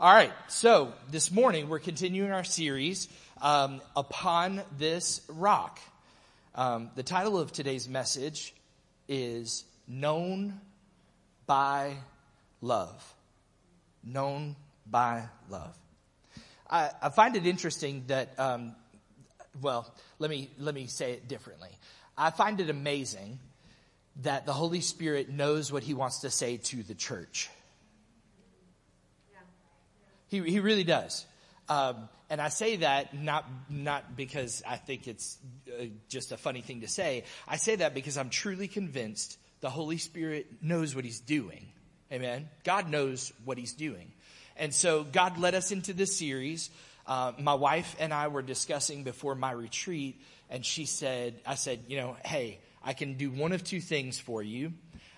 [0.00, 3.06] All right, so this morning we're continuing our series
[3.42, 5.78] um, upon this rock.
[6.54, 8.54] Um, the title of today's message
[9.08, 10.58] is "Known
[11.44, 11.96] by
[12.62, 13.14] Love."
[14.02, 14.56] Known
[14.90, 15.76] by love.
[16.70, 18.74] I, I find it interesting that, um,
[19.60, 19.86] well,
[20.18, 21.68] let me let me say it differently.
[22.16, 23.38] I find it amazing
[24.22, 27.50] that the Holy Spirit knows what He wants to say to the church.
[30.30, 31.26] He, he really does.
[31.68, 35.36] Um, and I say that not, not because I think it's
[35.68, 37.24] uh, just a funny thing to say.
[37.46, 41.66] I say that because I'm truly convinced the Holy Spirit knows what He's doing.
[42.12, 42.48] Amen.
[42.64, 44.12] God knows what He's doing.
[44.56, 46.70] And so God led us into this series.
[47.06, 51.80] Uh, my wife and I were discussing before my retreat, and she said, I said,
[51.88, 54.72] you know, hey, I can do one of two things for you.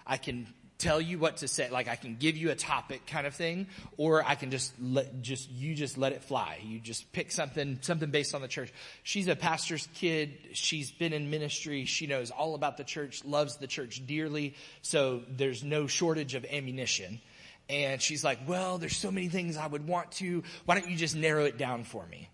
[0.07, 0.47] I can
[0.83, 1.71] tell you what to say.
[1.71, 5.23] Like I can give you a topic kind of thing, or I can just let,
[5.23, 6.59] just, you just let it fly.
[6.63, 8.73] You just pick something, something based on the church.
[9.03, 10.37] She's a pastor's kid.
[10.53, 11.85] She's been in ministry.
[11.85, 14.55] She knows all about the church, loves the church dearly.
[14.83, 17.21] So there's no shortage of ammunition.
[17.69, 20.43] And she's like, well, there's so many things I would want to.
[20.65, 22.29] Why don't you just narrow it down for me?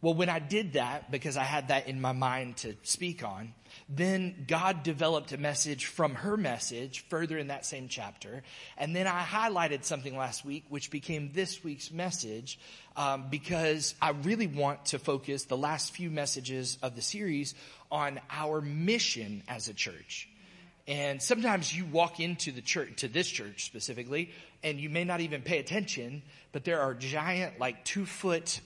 [0.00, 3.54] Well, when I did that, because I had that in my mind to speak on,
[3.94, 8.42] then God developed a message from her message further in that same chapter.
[8.78, 12.58] And then I highlighted something last week, which became this week's message,
[12.96, 17.54] um, because I really want to focus the last few messages of the series
[17.90, 20.26] on our mission as a church.
[20.88, 24.30] And sometimes you walk into the church, to this church specifically,
[24.64, 28.60] and you may not even pay attention, but there are giant, like two foot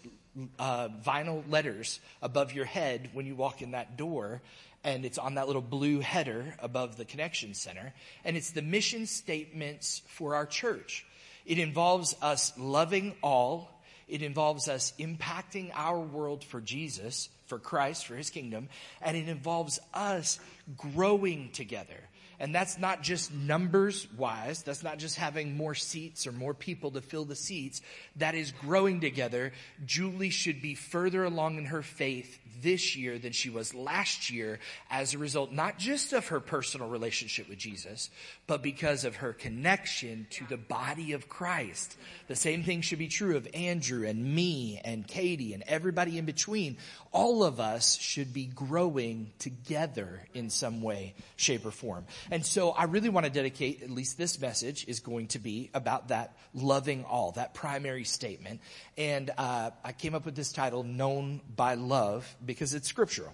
[0.58, 4.40] uh, vinyl letters above your head when you walk in that door
[4.86, 7.92] and it's on that little blue header above the connection center.
[8.24, 11.04] And it's the mission statements for our church.
[11.44, 13.82] It involves us loving all.
[14.06, 18.68] It involves us impacting our world for Jesus, for Christ, for His kingdom.
[19.02, 20.38] And it involves us
[20.76, 22.05] growing together.
[22.38, 24.62] And that's not just numbers wise.
[24.62, 27.80] That's not just having more seats or more people to fill the seats.
[28.16, 29.52] That is growing together.
[29.84, 34.58] Julie should be further along in her faith this year than she was last year
[34.90, 38.10] as a result, not just of her personal relationship with Jesus,
[38.46, 41.96] but because of her connection to the body of Christ.
[42.28, 46.24] The same thing should be true of Andrew and me and Katie and everybody in
[46.24, 46.78] between.
[47.12, 52.04] All of us should be growing together in some way, shape, or form.
[52.30, 55.70] And so I really want to dedicate, at least this message is going to be
[55.74, 58.60] about that loving all, that primary statement.
[58.96, 63.32] And uh, I came up with this title, Known by Love, because it's scriptural.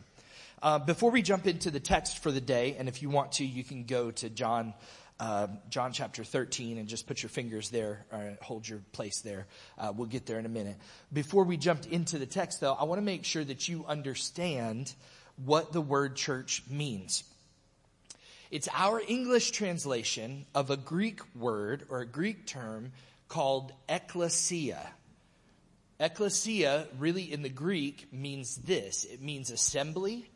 [0.62, 3.44] Uh, before we jump into the text for the day, and if you want to,
[3.44, 4.74] you can go to John,
[5.18, 9.46] uh, John chapter 13 and just put your fingers there, or hold your place there.
[9.76, 10.76] Uh, we'll get there in a minute.
[11.12, 14.94] Before we jump into the text though, I want to make sure that you understand
[15.44, 17.24] what the word church means.
[18.52, 22.92] It's our English translation of a Greek word or a Greek term
[23.26, 24.90] called ecclesia.
[25.98, 30.28] Ecclesia, really in the Greek, means this it means assembly,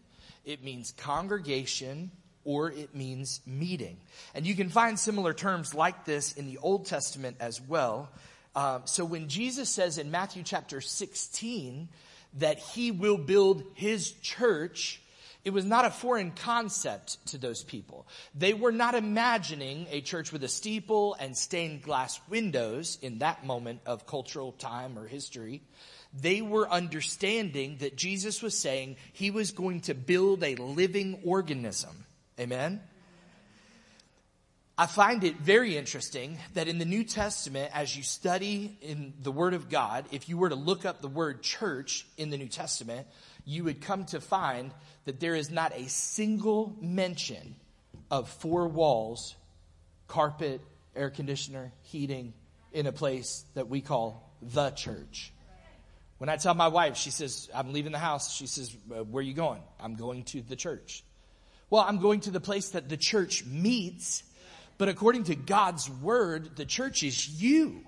[0.47, 2.11] it means congregation,
[2.43, 3.99] or it means meeting.
[4.35, 8.09] And you can find similar terms like this in the Old Testament as well.
[8.55, 11.91] Uh, so when Jesus says in Matthew chapter 16
[12.39, 15.03] that he will build his church,
[15.47, 18.09] it was not a foreign concept to those people.
[18.35, 23.47] They were not imagining a church with a steeple and stained glass windows in that
[23.47, 25.63] moment of cultural time or history.
[26.13, 32.07] They were understanding that Jesus was saying he was going to build a living organism.
[32.41, 32.81] Amen?
[34.77, 39.33] I find it very interesting that in the New Testament, as you study in the
[39.33, 42.49] Word of God, if you were to look up the word church in the New
[42.49, 43.07] Testament,
[43.47, 44.73] you would come to find
[45.07, 47.55] that there is not a single mention
[48.11, 49.35] of four walls,
[50.09, 50.61] carpet,
[50.95, 52.35] air conditioner, heating
[52.73, 55.33] in a place that we call the church.
[56.19, 58.35] When I tell my wife, she says, I'm leaving the house.
[58.35, 59.63] She says, uh, Where are you going?
[59.79, 61.05] I'm going to the church.
[61.71, 64.23] Well, I'm going to the place that the church meets,
[64.79, 67.85] but according to God's word, the church is you.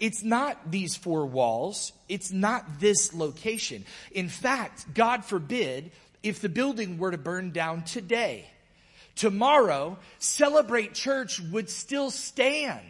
[0.00, 1.92] It's not these four walls.
[2.08, 3.84] It's not this location.
[4.12, 5.90] In fact, God forbid
[6.22, 8.46] if the building were to burn down today.
[9.14, 12.84] Tomorrow, Celebrate Church would still stand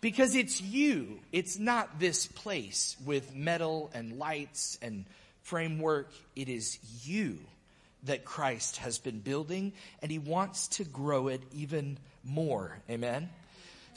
[0.00, 1.20] because it's you.
[1.32, 5.04] It's not this place with metal and lights and
[5.42, 6.10] framework.
[6.34, 7.38] It is you
[8.04, 9.72] that Christ has been building
[10.02, 12.78] and he wants to grow it even more.
[12.88, 13.28] Amen.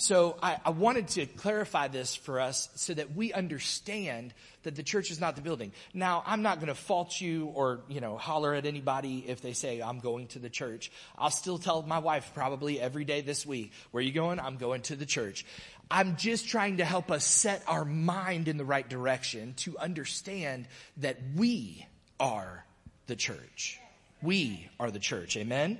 [0.02, 4.34] So I, I, wanted to clarify this for us so that we understand
[4.64, 5.74] that the church is not the building.
[5.94, 9.54] Now, I'm not going to fault you or, you know, holler at anybody if they
[9.54, 10.92] say I'm going to the church.
[11.20, 14.40] I'll still tell my wife probably every day this week, where you going?
[14.40, 15.46] I'm going to the church.
[15.92, 20.68] I'm just trying to help us set our mind in the right direction to understand
[20.98, 21.86] that we
[22.20, 22.66] are
[23.06, 23.80] the church.
[24.24, 25.38] We are the church.
[25.38, 25.78] Amen?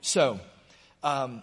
[0.00, 0.40] So,
[1.04, 1.42] um,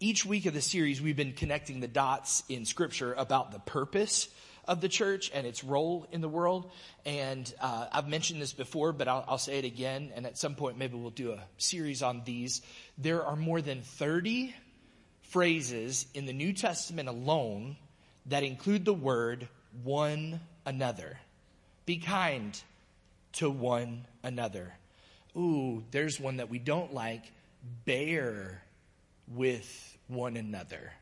[0.00, 4.28] each week of the series, we've been connecting the dots in scripture about the purpose
[4.66, 6.70] of the church and its role in the world.
[7.04, 10.12] And uh, I've mentioned this before, but I'll, I'll, say it again.
[10.14, 12.62] And at some point, maybe we'll do a series on these.
[12.98, 14.54] There are more than 30
[15.22, 17.76] phrases in the New Testament alone
[18.26, 19.48] that include the word
[19.82, 21.18] one another.
[21.86, 22.58] Be kind
[23.34, 24.72] to one another.
[25.36, 27.24] Ooh, there's one that we don't like.
[27.84, 28.63] Bear
[29.28, 30.92] with one another.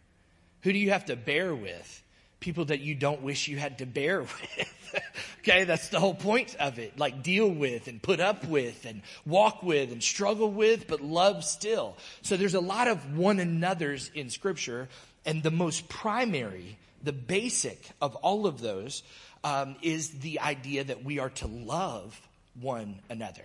[0.63, 2.03] Who do you have to bear with?
[2.41, 5.03] People that you don't wish you had to bear with.
[5.41, 6.99] okay, that's the whole point of it.
[6.99, 11.45] Like deal with and put up with and walk with and struggle with, but love
[11.45, 11.97] still.
[12.23, 14.89] So there's a lot of one another's in scripture.
[15.25, 19.03] And the most primary, the basic of all of those,
[19.45, 22.21] um, is the idea that we are to love
[22.61, 23.45] one another.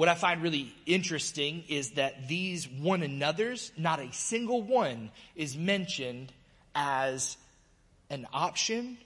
[0.00, 5.58] What I find really interesting is that these one another's, not a single one is
[5.58, 6.32] mentioned
[6.74, 7.36] as
[8.08, 8.96] an option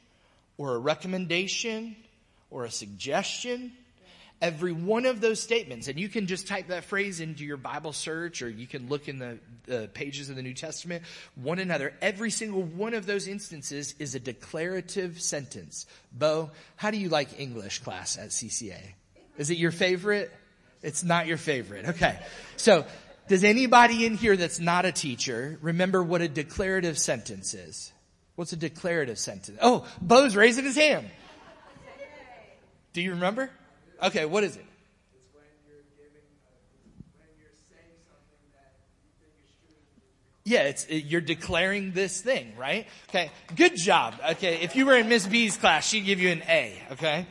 [0.57, 1.97] or a recommendation
[2.49, 3.73] or a suggestion.
[4.41, 7.93] Every one of those statements, and you can just type that phrase into your Bible
[7.93, 11.03] search or you can look in the, pages of the New Testament,
[11.35, 11.93] one another.
[12.03, 15.87] Every single one of those instances is a declarative sentence.
[16.13, 18.79] Bo, how do you like English class at CCA?
[19.39, 20.31] Is it your favorite?
[20.85, 21.89] It's not your favorite.
[21.89, 22.19] Okay.
[22.57, 22.85] So,
[23.27, 27.93] does anybody in here that's not a teacher remember what a declarative sentence is?
[28.37, 29.59] What's a declarative sentence?
[29.63, 31.09] Oh, Bo's raising his hand.
[32.93, 33.51] Do you remember?
[34.03, 34.65] Okay, what is it?
[35.15, 36.21] It's when you're giving
[37.17, 39.75] when you're saying something that you think is true.
[40.45, 42.87] Yeah, it's, it, you're declaring this thing, right?
[43.09, 44.15] Okay, good job.
[44.33, 47.27] Okay, if you were in Miss B's class, she'd give you an A, okay?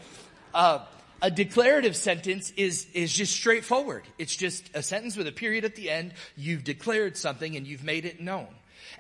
[0.54, 0.80] Uh,
[1.24, 4.04] a declarative sentence is, is just straightforward.
[4.20, 6.14] It's just a sentence with a period at the end.
[6.36, 8.50] You've declared something and you've made it known.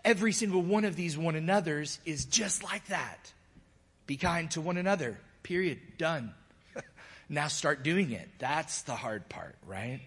[0.05, 3.33] Every single one of these one another's is just like that.
[4.07, 5.19] Be kind to one another.
[5.43, 5.79] Period.
[5.97, 6.33] Done.
[7.29, 8.29] now start doing it.
[8.39, 9.99] That's the hard part, right?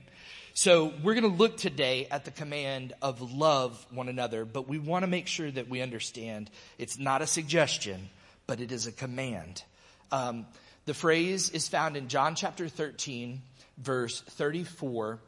[0.55, 4.79] So we're going to look today at the command of love one another, but we
[4.79, 8.09] want to make sure that we understand it's not a suggestion,
[8.47, 9.63] but it is a command.
[10.11, 10.47] Um,
[10.87, 13.43] the phrase is found in John chapter 13,
[13.77, 15.19] verse 34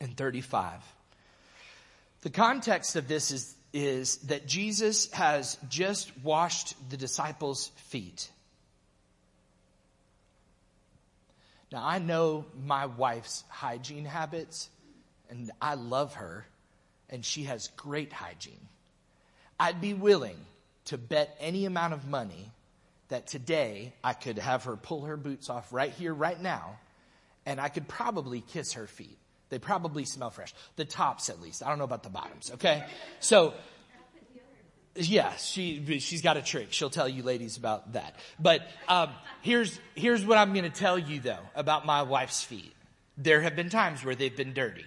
[0.00, 0.72] and 35.
[2.22, 8.28] The context of this is, is that Jesus has just washed the disciples' feet.
[11.70, 14.68] Now, I know my wife's hygiene habits,
[15.30, 16.44] and I love her,
[17.08, 18.68] and she has great hygiene.
[19.58, 20.36] I'd be willing
[20.86, 22.50] to bet any amount of money
[23.12, 26.78] that today I could have her pull her boots off right here, right now,
[27.44, 29.18] and I could probably kiss her feet.
[29.50, 30.54] They probably smell fresh.
[30.76, 31.62] The tops, at least.
[31.62, 32.86] I don't know about the bottoms, okay?
[33.20, 33.52] So,
[34.94, 36.68] yeah, she, she's got a trick.
[36.70, 38.16] She'll tell you ladies about that.
[38.40, 39.10] But, um,
[39.42, 42.72] here's, here's what I'm gonna tell you though about my wife's feet.
[43.18, 44.86] There have been times where they've been dirty.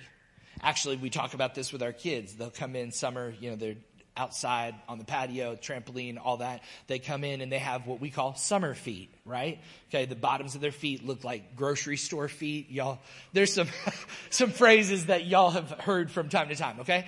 [0.63, 2.33] Actually, we talk about this with our kids.
[2.33, 3.75] They'll come in summer, you know, they're
[4.17, 6.61] outside on the patio, trampoline, all that.
[6.87, 9.59] They come in and they have what we call summer feet, right?
[9.89, 12.71] Okay, the bottoms of their feet look like grocery store feet.
[12.71, 12.99] Y'all,
[13.33, 13.67] there's some,
[14.29, 17.07] some phrases that y'all have heard from time to time, okay?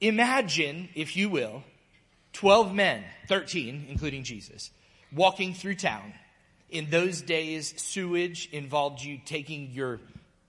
[0.00, 1.62] Imagine, if you will,
[2.34, 4.70] 12 men, 13, including Jesus,
[5.12, 6.12] walking through town.
[6.68, 10.00] In those days, sewage involved you taking your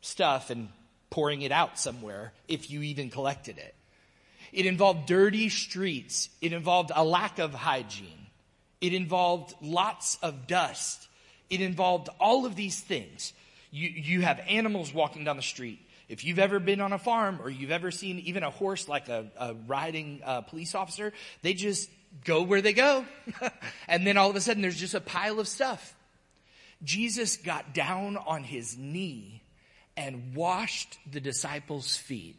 [0.01, 0.69] stuff and
[1.09, 3.73] pouring it out somewhere if you even collected it.
[4.51, 6.29] It involved dirty streets.
[6.41, 8.27] It involved a lack of hygiene.
[8.81, 11.07] It involved lots of dust.
[11.49, 13.33] It involved all of these things.
[13.71, 15.79] You, you have animals walking down the street.
[16.09, 19.09] If you've ever been on a farm or you've ever seen even a horse like
[19.09, 21.11] a, a riding uh, police officer,
[21.41, 21.89] they just
[22.23, 23.05] go where they go.
[23.87, 25.95] and then all of a sudden there's just a pile of stuff.
[26.83, 29.41] Jesus got down on his knee
[29.97, 32.37] and washed the disciples' feet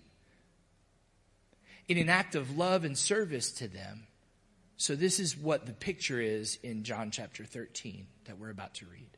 [1.88, 4.06] in an act of love and service to them.
[4.76, 8.86] So this is what the picture is in John chapter 13 that we're about to
[8.86, 9.10] read.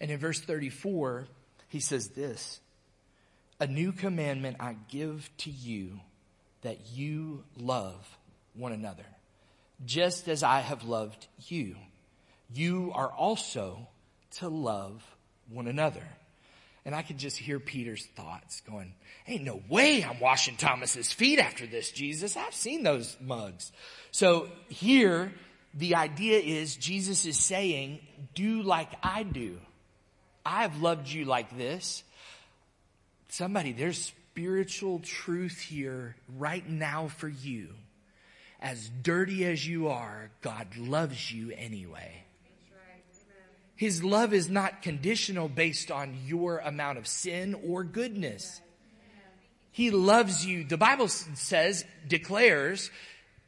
[0.00, 1.26] And in verse 34,
[1.68, 2.60] he says this,
[3.58, 6.00] a new commandment I give to you
[6.62, 8.18] that you love
[8.54, 9.04] one another,
[9.84, 11.76] just as I have loved you.
[12.52, 13.88] You are also
[14.38, 15.04] to love
[15.48, 16.06] one another.
[16.84, 18.94] And I could just hear Peter's thoughts going,
[19.28, 22.36] ain't no way I'm washing Thomas's feet after this, Jesus.
[22.36, 23.70] I've seen those mugs.
[24.12, 25.32] So here,
[25.74, 28.00] the idea is Jesus is saying,
[28.34, 29.58] do like I do.
[30.44, 32.02] I've loved you like this.
[33.28, 37.68] Somebody, there's spiritual truth here right now for you.
[38.58, 42.19] As dirty as you are, God loves you anyway.
[43.80, 48.60] His love is not conditional based on your amount of sin or goodness.
[49.70, 50.64] He loves you.
[50.64, 52.90] The Bible says, declares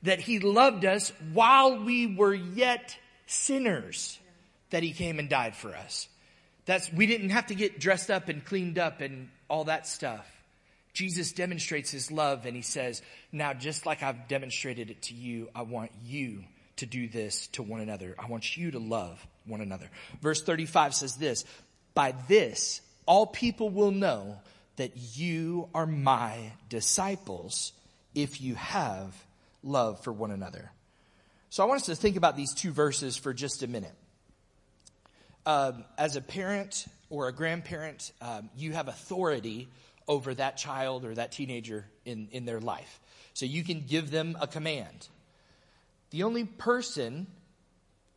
[0.05, 2.97] that he loved us while we were yet
[3.27, 4.19] sinners,
[4.71, 6.09] that he came and died for us.
[6.65, 10.27] That's, we didn't have to get dressed up and cleaned up and all that stuff.
[10.95, 15.51] Jesus demonstrates his love and he says, now just like I've demonstrated it to you,
[15.55, 16.45] I want you
[16.77, 18.15] to do this to one another.
[18.19, 19.91] I want you to love one another.
[20.21, 21.45] Verse 35 says this,
[21.95, 24.39] by this all people will know
[24.77, 27.73] that you are my disciples
[28.15, 29.15] if you have
[29.63, 30.71] love for one another.
[31.51, 33.95] So I want us to think about these two verses for just a minute.
[35.45, 39.69] Um, as a parent or a grandparent, um, you have authority
[40.09, 43.01] over that child or that teenager in, in their life.
[43.35, 45.09] So you can give them a command.
[46.11, 47.27] The only person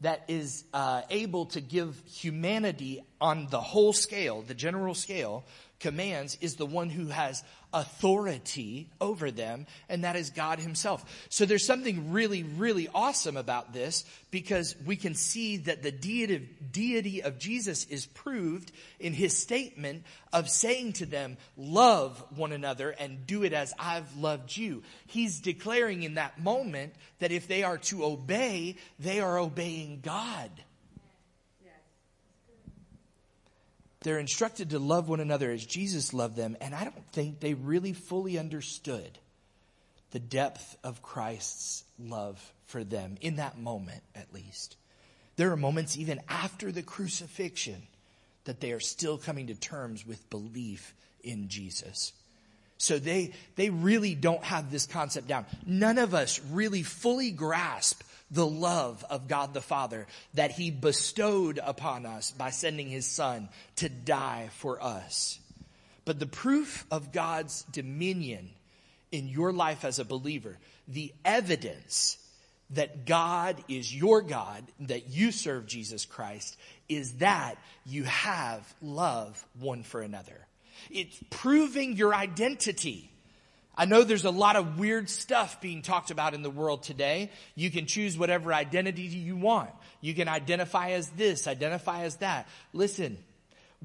[0.02, 5.46] that is uh, able to give humanity on the whole scale, the general scale,
[5.80, 7.44] commands is the one who has
[7.76, 11.28] authority over them, and that is God himself.
[11.30, 16.50] So there's something really, really awesome about this because we can see that the deity,
[16.72, 22.90] deity of Jesus is proved in his statement of saying to them, love one another
[22.92, 24.82] and do it as I've loved you.
[25.08, 30.50] He's declaring in that moment that if they are to obey, they are obeying God.
[34.06, 37.56] They're instructed to love one another as Jesus loved them, and I don't think they
[37.56, 39.18] really fully understood
[40.12, 44.76] the depth of Christ's love for them in that moment, at least.
[45.38, 47.82] There are moments even after the crucifixion
[48.44, 50.94] that they are still coming to terms with belief
[51.24, 52.14] in Jesus.
[52.78, 55.48] So they, they really don't have this concept down.
[55.66, 61.60] None of us really fully grasp the love of God the Father that he bestowed
[61.64, 65.40] upon us by sending his son to die for us.
[66.06, 68.50] But the proof of God's dominion
[69.12, 72.18] in your life as a believer, the evidence
[72.72, 76.58] that God is your God, that you serve Jesus Christ,
[76.90, 77.56] is that
[77.86, 80.48] you have love one for another.
[80.90, 83.12] It's proving your identity.
[83.78, 87.32] I know there's a lot of weird stuff being talked about in the world today.
[87.56, 89.70] You can choose whatever identity you want.
[90.02, 92.48] You can identify as this, identify as that.
[92.74, 93.18] Listen,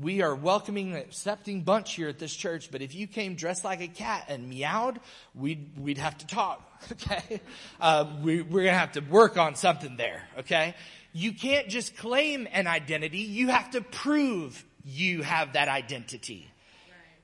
[0.00, 3.64] we are welcoming, and accepting bunch here at this church, but if you came dressed
[3.64, 5.00] like a cat and meowed,
[5.34, 7.40] we'd, we'd have to talk, okay?
[7.80, 10.74] Uh, we, we're gonna have to work on something there, okay?
[11.12, 16.50] You can't just claim an identity, you have to prove you have that identity.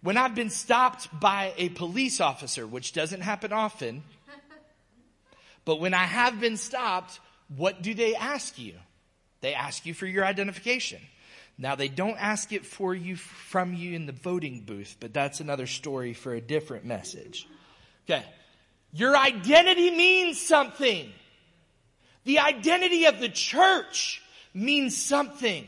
[0.06, 4.04] When I've been stopped by a police officer, which doesn't happen often,
[5.64, 7.18] but when I have been stopped,
[7.56, 8.75] what do they ask you?
[9.40, 11.00] They ask you for your identification.
[11.58, 15.40] Now they don't ask it for you from you in the voting booth, but that's
[15.40, 17.48] another story for a different message.
[18.08, 18.22] Okay.
[18.92, 21.10] Your identity means something.
[22.22, 24.22] The identity of the church
[24.54, 25.66] means something.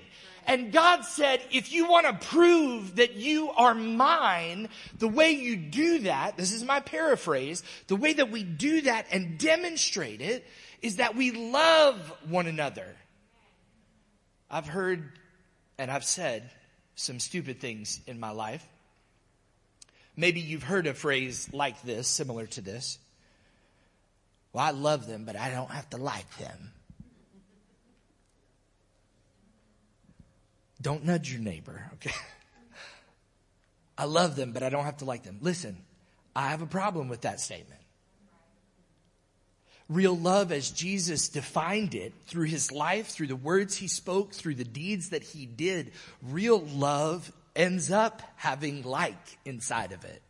[0.49, 5.57] And God said, if you want to prove that you are mine, the way you
[5.57, 10.47] do that, this is my paraphrase, the way that we do that and demonstrate it
[10.81, 11.97] is that we love
[12.31, 12.97] one another.
[14.51, 15.13] I've heard
[15.77, 16.51] and I've said
[16.95, 18.67] some stupid things in my life.
[20.17, 22.99] Maybe you've heard a phrase like this, similar to this.
[24.55, 26.73] Well, I love them, but I don't have to like them.
[30.81, 32.15] Don't nudge your neighbor, okay?
[33.97, 35.39] I love them, but I don't have to like them.
[35.41, 35.77] Listen,
[36.37, 37.81] I have a problem with that statement.
[39.89, 44.55] Real love as Jesus defined it through his life, through the words he spoke, through
[44.55, 45.93] the deeds that he did,
[46.23, 50.23] real love ends up having like inside of it.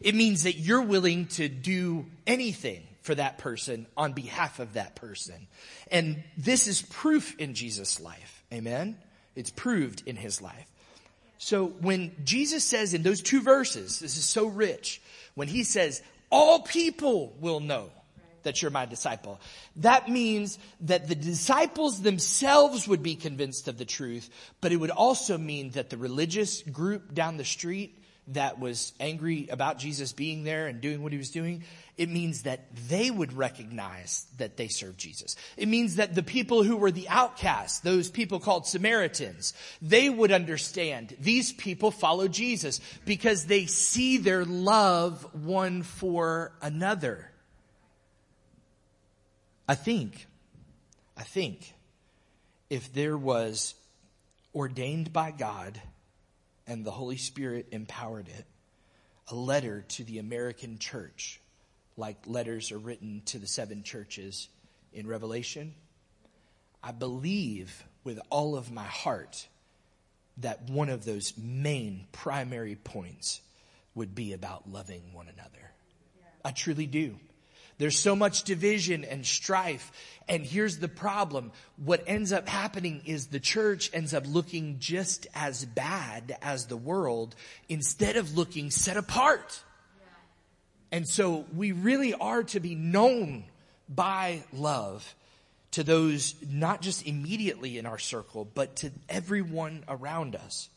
[0.00, 4.96] It means that you're willing to do anything for that person on behalf of that
[4.96, 5.46] person.
[5.90, 8.42] And this is proof in Jesus' life.
[8.52, 8.96] Amen?
[9.36, 10.66] It's proved in his life.
[11.38, 15.00] So when Jesus says in those two verses, this is so rich,
[15.34, 17.90] when he says, all people will know
[18.42, 19.40] that you're my disciple.
[19.76, 24.90] That means that the disciples themselves would be convinced of the truth, but it would
[24.90, 30.44] also mean that the religious group down the street that was angry about Jesus being
[30.44, 31.64] there and doing what he was doing,
[31.96, 35.36] it means that they would recognize that they serve Jesus.
[35.56, 40.32] It means that the people who were the outcasts, those people called Samaritans, they would
[40.32, 47.30] understand these people follow Jesus because they see their love one for another.
[49.68, 50.26] I think,
[51.16, 51.74] I think
[52.70, 53.74] if there was
[54.54, 55.80] ordained by God
[56.70, 58.46] and the Holy Spirit empowered it,
[59.26, 61.40] a letter to the American church,
[61.96, 64.48] like letters are written to the seven churches
[64.92, 65.74] in Revelation,
[66.80, 69.48] I believe with all of my heart
[70.36, 73.40] that one of those main primary points
[73.96, 75.72] would be about loving one another.
[76.44, 77.18] I truly do.
[77.80, 79.90] There's so much division and strife.
[80.28, 81.50] And here's the problem.
[81.82, 86.76] What ends up happening is the church ends up looking just as bad as the
[86.76, 87.34] world
[87.70, 89.62] instead of looking set apart.
[90.92, 93.44] And so we really are to be known
[93.88, 95.14] by love
[95.70, 100.68] to those not just immediately in our circle, but to everyone around us.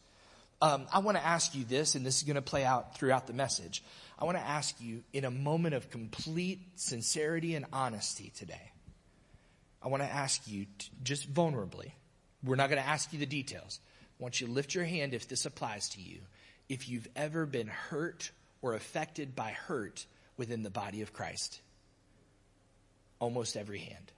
[0.64, 3.28] Um, I want to ask you this, and this is going to play out throughout
[3.28, 3.84] the message.
[4.18, 8.72] I want to ask you in a moment of complete sincerity and honesty today.
[9.82, 11.92] I want to ask you to, just vulnerably.
[12.46, 13.82] We're not going to ask you the details.
[14.18, 16.20] I want you to lift your hand if this applies to you.
[16.70, 20.06] If you've ever been hurt or affected by hurt
[20.38, 21.60] within the body of Christ.
[23.20, 24.14] Almost every hand.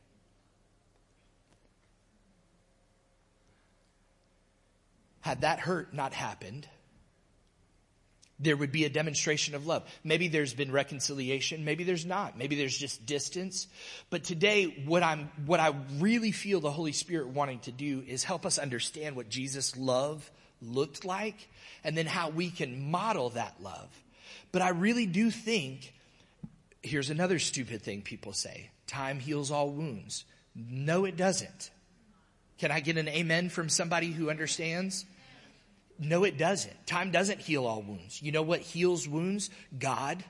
[5.25, 6.67] Had that hurt not happened,
[8.39, 9.81] there would be a demonstration of love.
[10.03, 11.65] Maybe there's been reconciliation.
[11.65, 12.37] Maybe there's not.
[12.37, 13.65] Maybe there's just distance.
[14.11, 18.23] But today, what I'm, what I really feel the Holy Spirit wanting to do is
[18.23, 20.29] help us understand what Jesus' love
[20.61, 21.49] looked like
[21.83, 23.89] and then how we can model that love.
[24.51, 25.91] But I really do think,
[26.83, 28.69] here's another stupid thing people say.
[28.85, 30.23] Time heals all wounds.
[30.53, 31.71] No, it doesn't.
[32.59, 35.03] Can I get an amen from somebody who understands?
[35.99, 36.87] No, it doesn't.
[36.87, 38.21] Time doesn't heal all wounds.
[38.21, 39.49] You know what heals wounds?
[39.77, 40.23] God.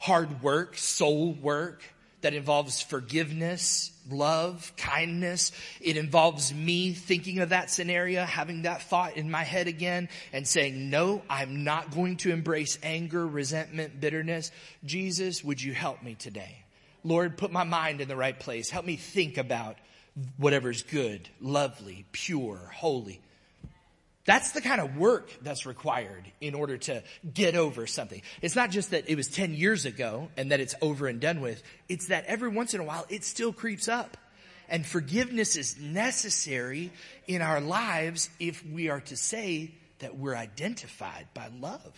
[0.00, 1.82] Hard work, soul work
[2.22, 5.52] that involves forgiveness, love, kindness.
[5.80, 10.46] It involves me thinking of that scenario, having that thought in my head again and
[10.46, 14.50] saying, no, I'm not going to embrace anger, resentment, bitterness.
[14.84, 16.64] Jesus, would you help me today?
[17.04, 18.70] Lord, put my mind in the right place.
[18.70, 19.76] Help me think about
[20.36, 23.20] whatever's good, lovely, pure, holy.
[24.26, 28.22] That's the kind of work that's required in order to get over something.
[28.42, 31.40] It's not just that it was 10 years ago and that it's over and done
[31.40, 31.62] with.
[31.88, 34.16] It's that every once in a while it still creeps up.
[34.68, 36.90] And forgiveness is necessary
[37.28, 41.92] in our lives if we are to say that we're identified by love.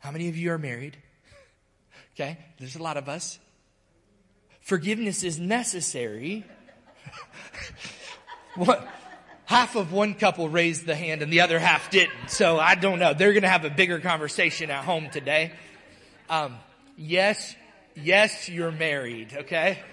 [0.00, 0.98] How many of you are married?
[2.14, 3.38] Okay, there's a lot of us.
[4.60, 6.44] Forgiveness is necessary.
[8.56, 8.86] what?
[9.46, 12.28] Half of one couple raised the hand and the other half didn't.
[12.28, 13.14] So I don't know.
[13.14, 15.52] They're going to have a bigger conversation at home today.
[16.28, 16.56] Um,
[16.96, 17.56] yes,
[17.94, 19.32] yes, you're married.
[19.32, 19.78] Okay.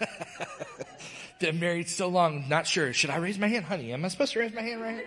[1.38, 2.48] been married so long.
[2.48, 2.92] Not sure.
[2.92, 3.92] Should I raise my hand, honey?
[3.92, 5.06] Am I supposed to raise my hand right?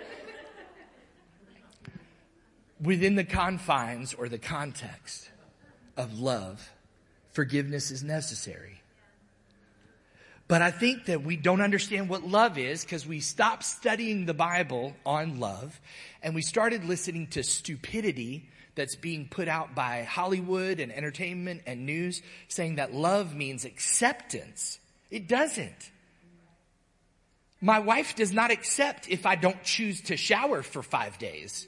[2.81, 5.29] Within the confines or the context
[5.97, 6.71] of love,
[7.31, 8.80] forgiveness is necessary.
[10.51, 14.33] But I think that we don't understand what love is because we stopped studying the
[14.33, 15.79] Bible on love
[16.21, 21.85] and we started listening to stupidity that's being put out by Hollywood and entertainment and
[21.85, 24.77] news saying that love means acceptance.
[25.09, 25.89] It doesn't.
[27.61, 31.65] My wife does not accept if I don't choose to shower for five days.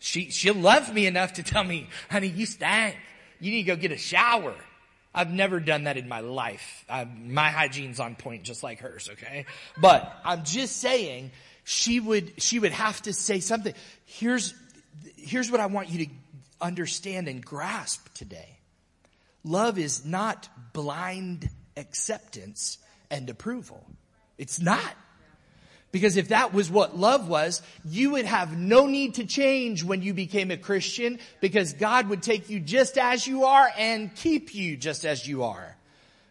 [0.00, 2.96] She, she'll love me enough to tell me, honey, you stank.
[3.38, 4.56] You need to go get a shower.
[5.14, 6.84] I've never done that in my life.
[6.88, 9.46] I, my hygiene's on point just like hers, okay?
[9.80, 11.30] But I'm just saying
[11.62, 13.74] she would, she would have to say something.
[14.06, 14.54] Here's,
[15.16, 16.12] here's what I want you to
[16.60, 18.58] understand and grasp today.
[19.44, 22.78] Love is not blind acceptance
[23.10, 23.84] and approval.
[24.38, 24.94] It's not.
[25.94, 30.02] Because if that was what love was, you would have no need to change when
[30.02, 34.56] you became a Christian because God would take you just as you are and keep
[34.56, 35.76] you just as you are.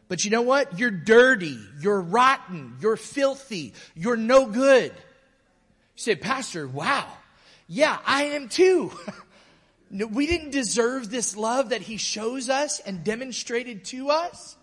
[0.10, 0.78] But you know what?
[0.80, 1.58] You're dirty.
[1.80, 2.76] You're rotten.
[2.82, 3.74] You're filthy.
[3.96, 4.92] You're no good.
[4.92, 4.92] You
[5.96, 7.08] say, Pastor, wow.
[7.66, 8.92] Yeah, I am too.
[10.12, 14.58] we didn't deserve this love that he shows us and demonstrated to us.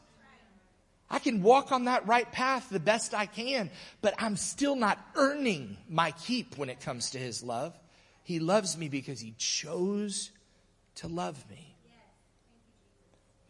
[1.11, 3.70] I can walk on that right path the best I can,
[4.01, 7.77] but I'm still not earning my keep when it comes to his love.
[8.23, 10.31] He loves me because he chose
[10.96, 11.77] to love me.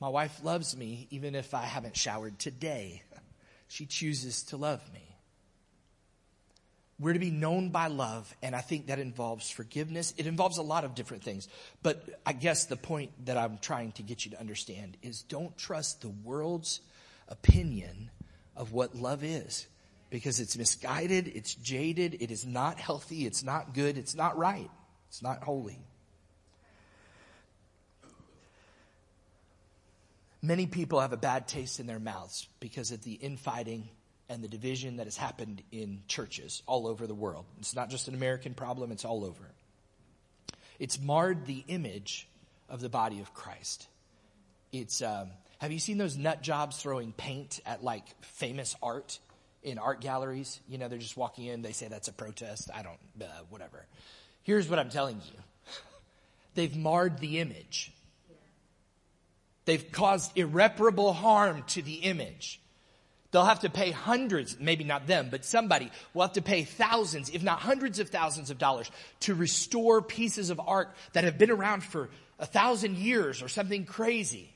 [0.00, 3.02] My wife loves me even if I haven't showered today.
[3.68, 5.16] She chooses to love me.
[6.98, 10.12] We're to be known by love, and I think that involves forgiveness.
[10.16, 11.46] It involves a lot of different things.
[11.80, 15.56] But I guess the point that I'm trying to get you to understand is don't
[15.56, 16.80] trust the world's
[17.30, 18.10] opinion
[18.56, 19.66] of what love is
[20.10, 24.70] because it's misguided, it's jaded, it is not healthy, it's not good, it's not right,
[25.08, 25.78] it's not holy.
[30.42, 33.88] Many people have a bad taste in their mouths because of the infighting
[34.28, 37.44] and the division that has happened in churches all over the world.
[37.58, 39.44] It's not just an American problem, it's all over.
[40.78, 42.26] It's marred the image
[42.68, 43.86] of the body of Christ.
[44.72, 49.18] It's, um, have you seen those nut jobs throwing paint at like famous art
[49.62, 50.58] in art galleries?
[50.66, 52.70] You know, they're just walking in, they say that's a protest.
[52.74, 53.84] I don't, uh, whatever.
[54.42, 55.38] Here's what I'm telling you.
[56.54, 57.92] They've marred the image.
[59.66, 62.58] They've caused irreparable harm to the image.
[63.30, 67.28] They'll have to pay hundreds, maybe not them, but somebody will have to pay thousands,
[67.28, 71.50] if not hundreds of thousands of dollars to restore pieces of art that have been
[71.50, 74.50] around for a thousand years or something crazy.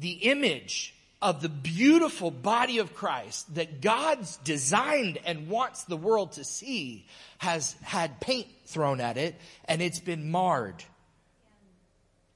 [0.00, 6.32] The image of the beautiful body of Christ that God's designed and wants the world
[6.32, 7.06] to see
[7.38, 10.82] has had paint thrown at it and it's been marred.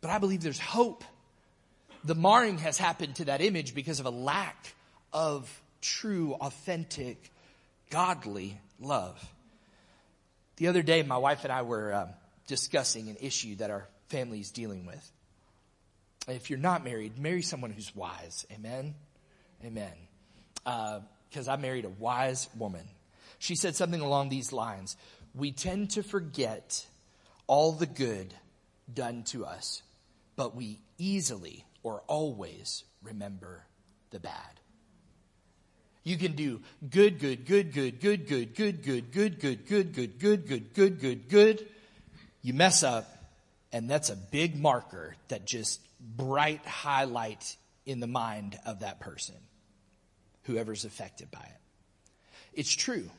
[0.03, 1.03] But I believe there's hope.
[2.05, 4.74] The marring has happened to that image because of a lack
[5.14, 7.31] of true, authentic,
[7.88, 9.18] godly love.
[10.57, 12.09] The other day, my wife and I were um,
[12.46, 15.11] discussing an issue that our family is dealing with.
[16.26, 18.46] If you're not married, marry someone who's wise.
[18.52, 18.94] Amen?
[19.64, 19.92] Amen.
[20.64, 22.87] Because uh, I married a wise woman.
[23.38, 24.96] She said something along these lines.
[25.34, 26.87] We tend to forget
[27.46, 28.32] all the good
[28.92, 29.82] done to us,
[30.37, 33.64] but we easily or always remember
[34.10, 34.32] the bad.
[36.04, 36.60] You can do
[36.90, 41.00] good, good, good, good, good, good, good, good, good, good, good, good, good, good, good,
[41.00, 41.66] good, good.
[42.42, 43.10] You mess up,
[43.72, 49.37] and that's a big marker that just bright highlight in the mind of that person,
[50.45, 51.61] whoever's affected by it.
[52.53, 53.11] It's true.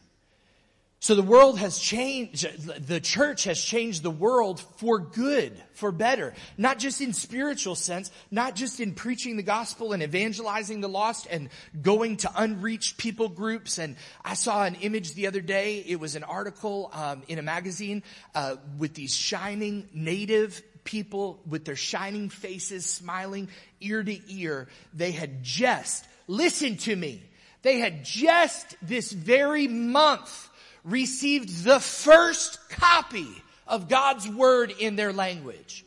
[1.05, 2.47] So the world has changed,
[2.87, 6.33] the church has changed the world for good, for better.
[6.57, 11.27] Not just in spiritual sense, not just in preaching the gospel and evangelizing the lost
[11.29, 13.77] and going to unreached people groups.
[13.77, 15.83] And I saw an image the other day.
[15.85, 18.01] It was an article um, in a magazine
[18.33, 23.49] uh, with these shining native people with their shining faces, smiling
[23.81, 24.69] ear to ear.
[24.93, 27.21] They had just, listen to me,
[27.61, 30.49] they had just this very month
[30.85, 33.27] received the first copy
[33.67, 35.83] of God's word in their language.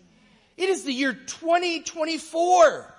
[0.56, 2.94] It is the year 2024.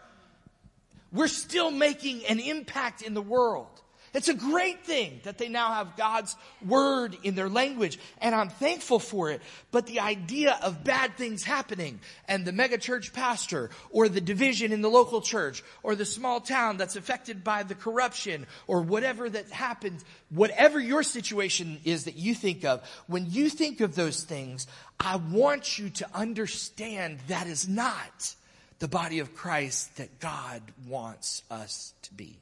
[1.12, 3.79] We're still making an impact in the world.
[4.14, 8.50] It's a great thing that they now have God's word in their language, and I'm
[8.50, 9.42] thankful for it.
[9.72, 14.82] But the idea of bad things happening and the megachurch pastor or the division in
[14.82, 19.50] the local church or the small town that's affected by the corruption or whatever that
[19.52, 24.68] happens, whatever your situation is that you think of, when you think of those things,
[25.00, 28.36] I want you to understand that is not
[28.80, 32.38] the body of Christ that God wants us to be.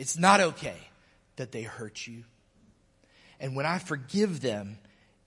[0.00, 0.78] It's not okay
[1.36, 2.24] that they hurt you.
[3.38, 4.78] And when I forgive them,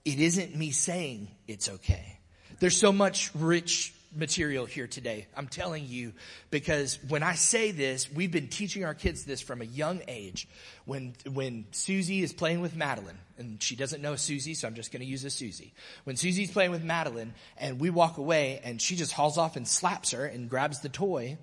[0.04, 2.18] it isn't me saying it's okay.
[2.58, 5.28] There's so much rich material here today.
[5.36, 6.12] I'm telling you
[6.50, 10.48] because when I say this, we've been teaching our kids this from a young age.
[10.86, 14.90] When, when Susie is playing with Madeline, and she doesn't know Susie, so I'm just
[14.90, 15.72] going to use a Susie.
[16.02, 19.68] When Susie's playing with Madeline and we walk away and she just hauls off and
[19.68, 21.38] slaps her and grabs the toy,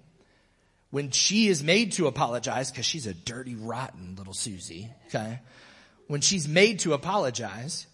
[0.91, 5.39] when she is made to apologize, because she's a dirty, rotten little Susie, okay?
[6.07, 7.87] When she's made to apologize,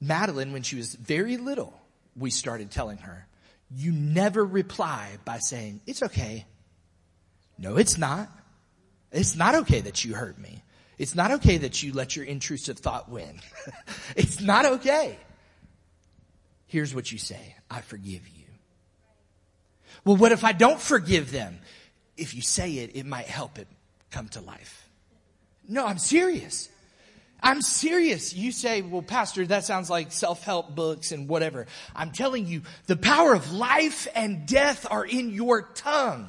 [0.00, 1.72] Madeline, when she was very little,
[2.16, 3.26] we started telling her,
[3.74, 6.44] you never reply by saying, it's okay.
[7.56, 8.28] No, it's not.
[9.12, 10.62] It's not okay that you hurt me.
[10.98, 13.40] It's not okay that you let your intrusive thought win.
[14.16, 15.16] it's not okay.
[16.66, 17.56] Here's what you say.
[17.70, 18.44] I forgive you.
[20.04, 21.58] Well, what if I don't forgive them?
[22.16, 23.68] If you say it, it might help it
[24.10, 24.88] come to life.
[25.68, 26.68] No, I'm serious.
[27.42, 28.34] I'm serious.
[28.34, 31.66] You say, well, pastor, that sounds like self-help books and whatever.
[31.94, 36.28] I'm telling you, the power of life and death are in your tongue.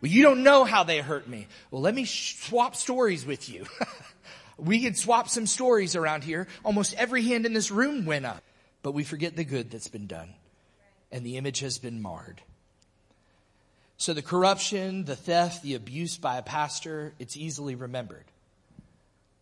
[0.00, 1.46] Well, you don't know how they hurt me.
[1.70, 3.66] Well, let me swap stories with you.
[4.58, 6.46] we can swap some stories around here.
[6.64, 8.42] Almost every hand in this room went up,
[8.82, 10.34] but we forget the good that's been done
[11.12, 12.40] and the image has been marred.
[14.00, 18.24] So the corruption, the theft, the abuse by a pastor, it's easily remembered.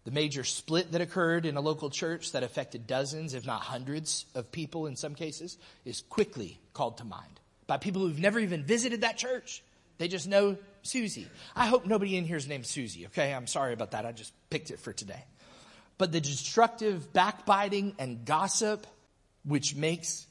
[0.03, 4.27] The major split that occurred in a local church that affected dozens, if not hundreds
[4.35, 8.65] of people in some cases, is quickly called to mind by people who've never even
[8.65, 9.63] visited that church.
[9.99, 11.29] They just know Susie.
[11.55, 13.33] I hope nobody in here is named Susie, okay?
[13.33, 14.07] I'm sorry about that.
[14.07, 15.25] I just picked it for today.
[15.99, 18.89] But the destructive backbiting and gossip,
[19.45, 20.27] which makes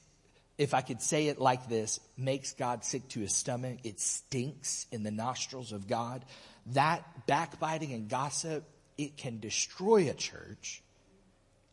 [0.58, 3.80] if I could say it like this, makes God sick to his stomach.
[3.84, 6.26] It stinks in the nostrils of God.
[6.68, 8.64] That backbiting and gossip,
[8.98, 10.82] it can destroy a church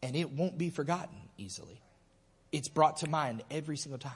[0.03, 1.81] and it won't be forgotten easily.
[2.53, 4.13] It's brought to mind every single time.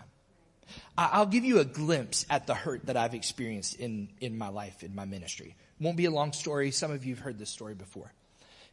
[0.99, 4.83] I'll give you a glimpse at the hurt that I've experienced in, in my life,
[4.83, 5.57] in my ministry.
[5.81, 6.71] Won't be a long story.
[6.73, 8.13] Some of you have heard this story before.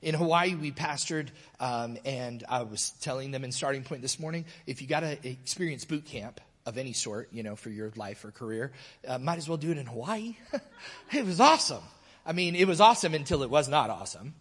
[0.06, 4.46] In Hawaii, we pastored, um, and I was telling them in starting point this morning,
[4.68, 8.24] if you got to experience boot camp of any sort, you know, for your life
[8.24, 8.72] or career,
[9.08, 10.36] uh, might as well do it in Hawaii.
[11.12, 11.82] it was awesome.
[12.24, 14.36] I mean, it was awesome until it was not awesome.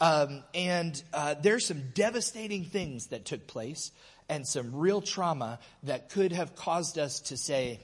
[0.00, 3.90] Um, and uh, there's some devastating things that took place
[4.28, 7.80] and some real trauma that could have caused us to say,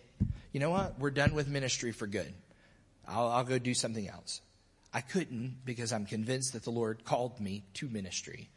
[0.52, 2.32] you know what, we're done with ministry for good.
[3.08, 4.40] I'll, I'll go do something else.
[4.92, 8.48] I couldn't because I'm convinced that the Lord called me to ministry.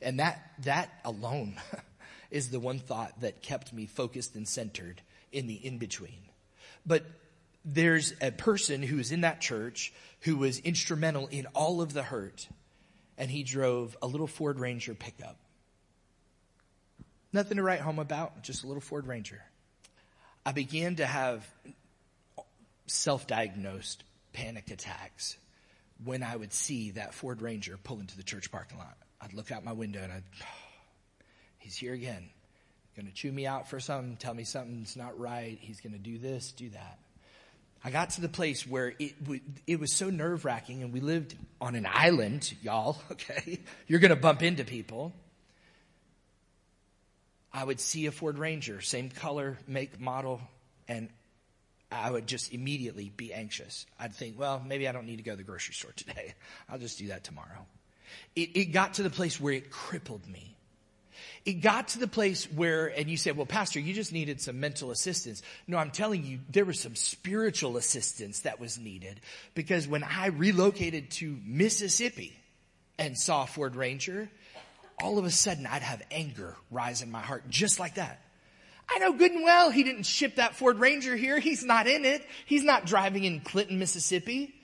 [0.00, 1.56] And that, that alone
[2.30, 6.22] is the one thought that kept me focused and centered in the in between.
[6.86, 7.04] But
[7.64, 12.02] there's a person who was in that church who was instrumental in all of the
[12.02, 12.48] hurt,
[13.18, 15.36] and he drove a little Ford Ranger pickup.
[17.32, 19.42] Nothing to write home about, just a little Ford Ranger.
[20.44, 21.46] I began to have
[22.86, 25.36] self diagnosed panic attacks
[26.04, 28.96] when I would see that Ford Ranger pull into the church parking lot.
[29.20, 30.24] I'd look out my window and I'd,
[31.58, 32.30] he's here again.
[32.96, 35.58] Going to chew me out for something, tell me something's not right.
[35.60, 36.98] He's going to do this, do that.
[37.82, 39.14] I got to the place where it,
[39.66, 43.60] it was so nerve wracking and we lived on an island, y'all, okay?
[43.86, 45.12] You're going to bump into people.
[47.52, 50.40] I would see a Ford Ranger, same color, make, model,
[50.88, 51.08] and
[51.90, 53.86] I would just immediately be anxious.
[53.98, 56.34] I'd think, well, maybe I don't need to go to the grocery store today.
[56.68, 57.66] I'll just do that tomorrow.
[58.36, 60.56] It, it got to the place where it crippled me.
[61.44, 64.60] It got to the place where, and you said, well, pastor, you just needed some
[64.60, 65.42] mental assistance.
[65.66, 69.20] No, I'm telling you, there was some spiritual assistance that was needed
[69.54, 72.36] because when I relocated to Mississippi
[72.98, 74.30] and saw Ford Ranger,
[75.02, 78.20] all of a sudden I'd have anger rise in my heart just like that.
[78.92, 81.38] I know good and well he didn't ship that Ford Ranger here.
[81.38, 82.26] He's not in it.
[82.46, 84.54] He's not driving in Clinton, Mississippi.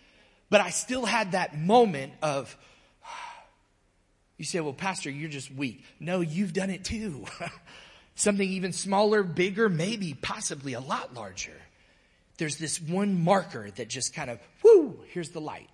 [0.50, 2.56] But I still had that moment of,
[4.36, 5.84] you say, well, pastor, you're just weak.
[6.00, 7.24] No, you've done it too.
[8.16, 11.52] Something even smaller, bigger, maybe possibly a lot larger.
[12.38, 15.68] There's this one marker that just kind of, whoo, here's the light.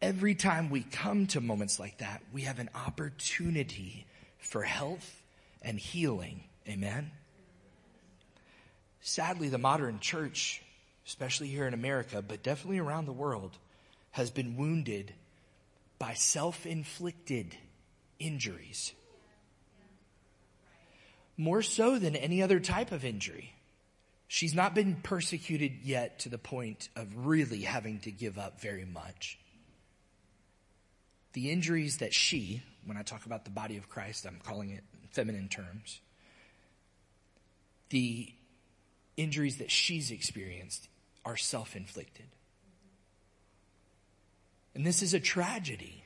[0.00, 4.06] Every time we come to moments like that, we have an opportunity
[4.38, 5.22] for health
[5.62, 6.42] and healing.
[6.68, 7.10] Amen.
[9.02, 10.62] Sadly, the modern church,
[11.06, 13.58] especially here in America, but definitely around the world,
[14.12, 15.12] has been wounded
[15.98, 17.56] by self inflicted
[18.20, 18.92] injuries.
[21.36, 23.52] More so than any other type of injury.
[24.28, 28.84] She's not been persecuted yet to the point of really having to give up very
[28.84, 29.38] much.
[31.32, 34.84] The injuries that she, when I talk about the body of Christ, I'm calling it
[35.10, 36.00] feminine terms,
[37.90, 38.32] the
[39.16, 40.88] injuries that she's experienced
[41.24, 42.26] are self inflicted.
[44.74, 46.04] And this is a tragedy.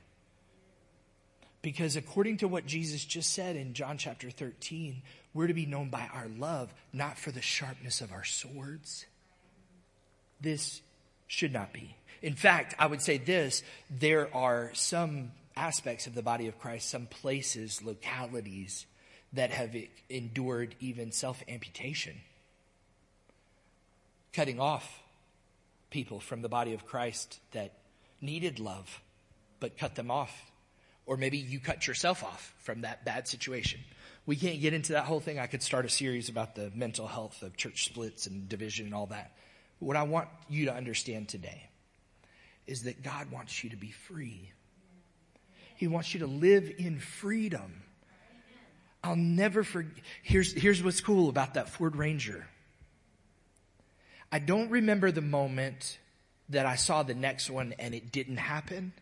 [1.62, 5.02] Because according to what Jesus just said in John chapter 13,
[5.34, 9.04] we're to be known by our love, not for the sharpness of our swords.
[10.40, 10.80] This
[11.26, 11.96] should not be.
[12.22, 16.88] In fact, I would say this there are some aspects of the body of Christ,
[16.88, 18.86] some places, localities
[19.32, 19.74] that have
[20.08, 22.14] endured even self amputation
[24.36, 25.02] cutting off
[25.88, 27.72] people from the body of Christ that
[28.20, 29.00] needed love,
[29.60, 30.52] but cut them off.
[31.06, 33.80] Or maybe you cut yourself off from that bad situation.
[34.26, 35.38] We can't get into that whole thing.
[35.38, 38.94] I could start a series about the mental health of church splits and division and
[38.94, 39.32] all that.
[39.80, 41.70] But what I want you to understand today
[42.66, 44.52] is that God wants you to be free.
[45.76, 47.82] He wants you to live in freedom.
[49.02, 49.92] I'll never forget.
[50.22, 52.46] Here's, here's what's cool about that Ford Ranger.
[54.36, 55.96] I don't remember the moment
[56.50, 58.92] that I saw the next one and it didn't happen,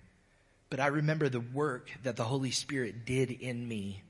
[0.70, 4.04] but I remember the work that the Holy Spirit did in me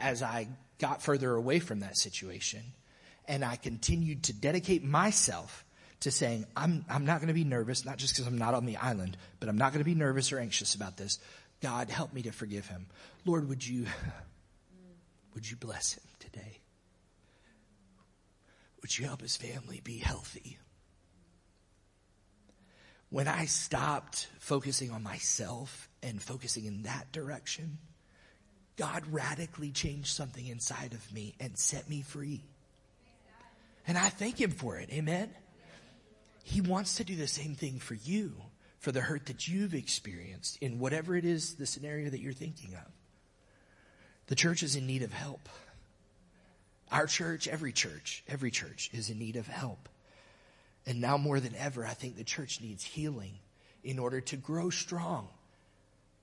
[0.00, 0.48] as I
[0.80, 2.72] got further away from that situation.
[3.28, 5.64] And I continued to dedicate myself
[6.00, 8.66] to saying, I'm, I'm not going to be nervous, not just because I'm not on
[8.66, 11.20] the island, but I'm not going to be nervous or anxious about this.
[11.62, 12.86] God, help me to forgive him.
[13.24, 13.86] Lord, would you,
[15.34, 16.58] would you bless him today?
[18.80, 20.58] Would you help his family be healthy?
[23.10, 27.78] When I stopped focusing on myself and focusing in that direction,
[28.76, 32.42] God radically changed something inside of me and set me free.
[33.86, 34.90] And I thank him for it.
[34.92, 35.30] Amen.
[36.44, 38.34] He wants to do the same thing for you,
[38.78, 42.74] for the hurt that you've experienced in whatever it is, the scenario that you're thinking
[42.74, 42.92] of.
[44.26, 45.48] The church is in need of help.
[46.90, 49.88] Our church, every church, every church is in need of help.
[50.86, 53.34] And now more than ever, I think the church needs healing
[53.84, 55.28] in order to grow strong,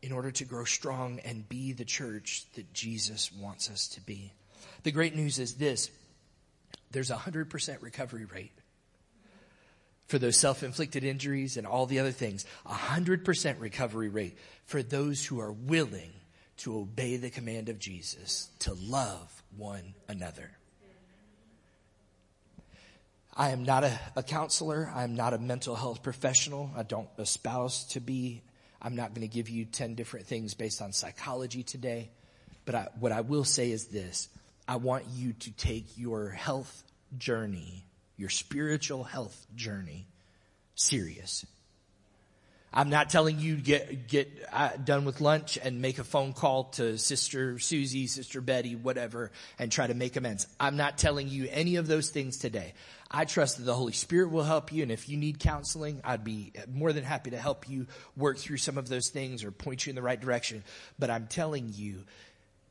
[0.02, 4.34] in order to grow strong and be the church that Jesus wants us to be.
[4.84, 5.92] The great news is this
[6.92, 8.54] there's a 100% recovery rate
[10.08, 12.46] for those self-inflicted injuries and all the other things.
[12.66, 16.12] A hundred percent recovery rate for those who are willing
[16.58, 20.52] to obey the command of Jesus to love one another.
[23.36, 24.90] I am not a, a counselor.
[24.94, 26.72] I am not a mental health professional.
[26.76, 28.42] I don't espouse to be.
[28.82, 32.12] I'm not going to give you 10 different things based on psychology today.
[32.66, 34.30] But I, what I will say is this.
[34.68, 36.84] I want you to take your health
[37.18, 37.86] journey
[38.18, 40.08] your spiritual health journey
[40.76, 41.46] serious.
[42.76, 46.66] I'm not telling you get get uh, done with lunch and make a phone call
[46.72, 50.46] to Sister Susie, Sister Betty, whatever, and try to make amends.
[50.60, 52.74] I'm not telling you any of those things today.
[53.10, 56.24] I trust that the Holy Spirit will help you, and if you need counseling, I'd
[56.26, 59.86] be more than happy to help you work through some of those things or point
[59.86, 60.64] you in the right direction.
[61.00, 62.04] But I'm telling you,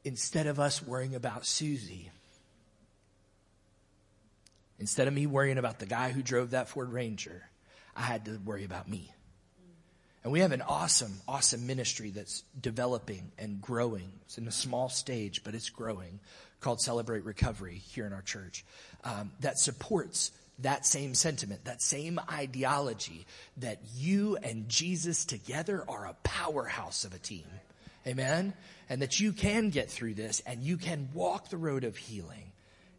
[0.04, 2.10] instead of us worrying about Susie,
[4.78, 7.48] Instead of me worrying about the guy who drove that Ford Ranger,
[7.96, 9.12] I had to worry about me.
[10.24, 14.10] And we have an awesome, awesome ministry that's developing and growing.
[14.24, 16.18] It's in a small stage, but it's growing
[16.60, 18.64] called Celebrate Recovery here in our church
[19.04, 23.26] um, that supports that same sentiment, that same ideology
[23.58, 27.44] that you and Jesus together are a powerhouse of a team.
[28.06, 28.54] Amen?
[28.88, 32.52] And that you can get through this and you can walk the road of healing.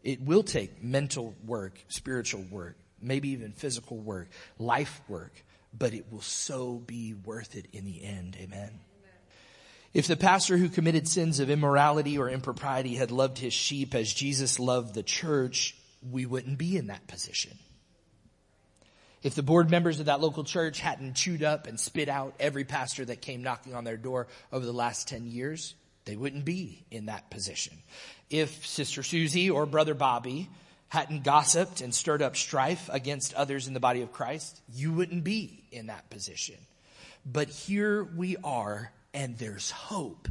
[0.04, 4.28] It will take mental work, spiritual work, maybe even physical work,
[4.60, 5.32] life work,
[5.76, 8.36] but it will so be worth it in the end.
[8.40, 8.80] Amen.
[9.92, 14.12] If the pastor who committed sins of immorality or impropriety had loved his sheep as
[14.12, 15.74] Jesus loved the church,
[16.10, 17.58] we wouldn't be in that position.
[19.22, 22.64] If the board members of that local church hadn't chewed up and spit out every
[22.64, 26.84] pastor that came knocking on their door over the last 10 years, they wouldn't be
[26.90, 27.76] in that position
[28.30, 30.48] if Sister Susie or Brother Bobby
[30.88, 35.24] hadn't gossiped and stirred up strife against others in the body of Christ, you wouldn't
[35.24, 36.56] be in that position.
[37.24, 40.28] But here we are, and there's hope.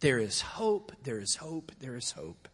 [0.00, 2.48] There is hope, there is hope, there is hope.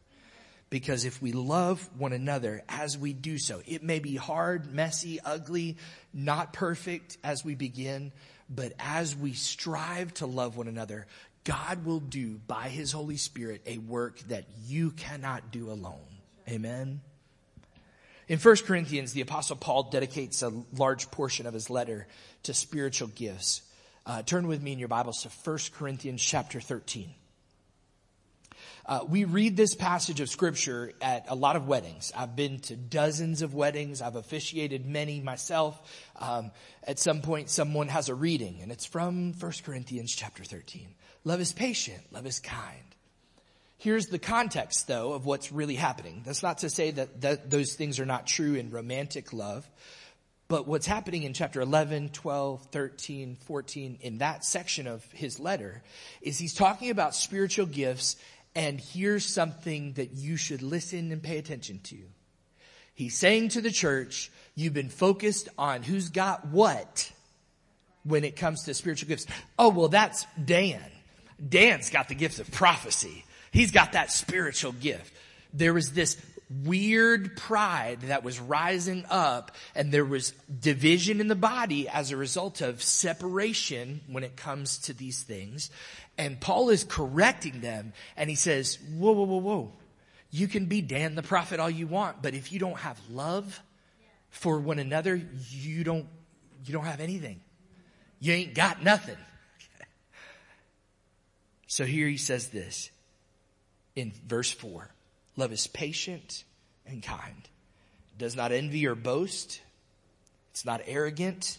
[0.71, 5.21] Because if we love one another as we do so, it may be hard, messy,
[5.21, 5.77] ugly,
[6.13, 8.13] not perfect as we begin,
[8.51, 11.07] but as we strive to love one another,
[11.45, 16.01] God will do by his Holy Spirit a work that you cannot do alone.
[16.49, 17.01] Amen.
[18.27, 22.07] In 1 Corinthians, the apostle Paul dedicates a large portion of his letter
[22.45, 23.63] to spiritual gifts.
[24.07, 27.11] Uh, turn with me in your Bibles to 1 Corinthians chapter 13.
[28.87, 32.13] Uh, we read this passage of scripture at a lot of weddings.
[32.15, 34.03] I've been to dozens of weddings.
[34.03, 35.81] I've officiated many myself.
[36.17, 36.51] Um,
[36.83, 40.89] at some point, someone has a reading, and it's from 1 Corinthians chapter 13.
[41.25, 42.03] Love is patient.
[42.11, 42.93] Love is kind.
[43.85, 46.22] Here's the context though of what's really happening.
[46.24, 49.68] That's not to say that, that those things are not true in romantic love.
[50.49, 55.82] But what's happening in chapter 11, 12, 13, 14, in that section of his letter,
[56.22, 58.16] is he's talking about spiritual gifts,
[58.55, 61.99] and here's something that you should listen and pay attention to.
[62.95, 67.12] He's saying to the church, you've been focused on who's got what
[68.03, 69.26] when it comes to spiritual gifts.
[69.59, 70.80] Oh, well, that's Dan.
[71.47, 73.26] Dan's got the gift of prophecy.
[73.55, 75.16] He's got that spiritual gift.
[75.52, 76.20] There was this
[76.64, 82.16] weird pride that was rising up and there was division in the body as a
[82.16, 85.70] result of separation when it comes to these things.
[86.18, 89.72] And Paul is correcting them and he says, whoa, whoa, whoa, whoa.
[90.32, 93.62] You can be Dan the prophet all you want, but if you don't have love
[94.30, 96.09] for one another, you don't,
[96.66, 97.40] you don't have anything.
[98.18, 99.16] You ain't got nothing.
[101.68, 102.90] so here he says this
[103.97, 104.90] in verse four.
[105.36, 106.45] Love is patient
[106.86, 107.49] and kind.
[108.12, 109.61] It does not envy or boast.
[110.53, 111.59] It's not arrogant.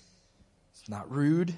[0.73, 1.53] It's not rude.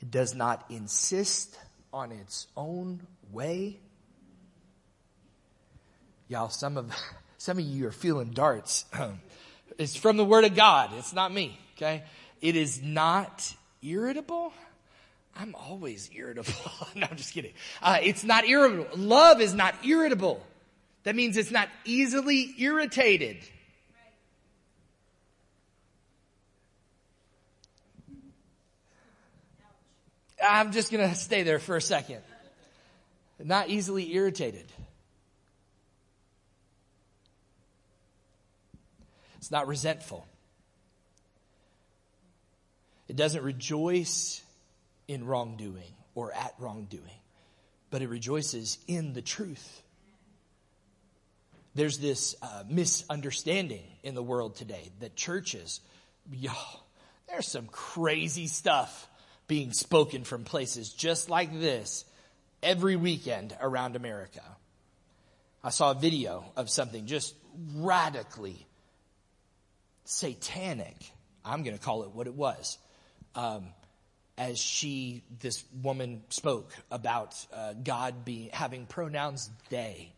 [0.00, 1.58] It does not insist
[1.92, 3.00] on its own
[3.32, 3.78] way.
[6.28, 6.94] Y'all, some of,
[7.38, 8.84] some of you are feeling darts.
[9.78, 10.90] it's from the word of God.
[10.98, 11.58] It's not me.
[11.76, 12.02] Okay.
[12.40, 14.52] It is not irritable.
[15.38, 16.52] I'm always irritable.
[16.96, 17.52] no, I'm just kidding.
[17.80, 18.88] Uh, it's not irritable.
[18.96, 20.44] Love is not irritable.
[21.04, 23.38] That means it's not easily irritated.
[30.44, 32.20] I'm just going to stay there for a second.
[33.42, 34.66] Not easily irritated.
[39.36, 40.26] It's not resentful.
[43.06, 44.42] It doesn't rejoice
[45.08, 47.20] in wrongdoing or at wrongdoing,
[47.90, 49.82] but it rejoices in the truth.
[51.74, 55.80] There's this uh, misunderstanding in the world today that churches,
[56.30, 56.52] yo,
[57.28, 59.08] there's some crazy stuff
[59.46, 62.04] being spoken from places just like this
[62.62, 64.42] every weekend around America.
[65.62, 67.34] I saw a video of something just
[67.74, 68.66] radically
[70.04, 70.96] satanic.
[71.44, 72.78] I'm going to call it what it was.
[73.34, 73.68] Um,
[74.38, 80.12] as she, this woman spoke about uh, God being having pronouns they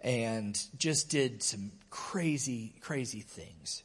[0.00, 3.84] and just did some crazy, crazy things.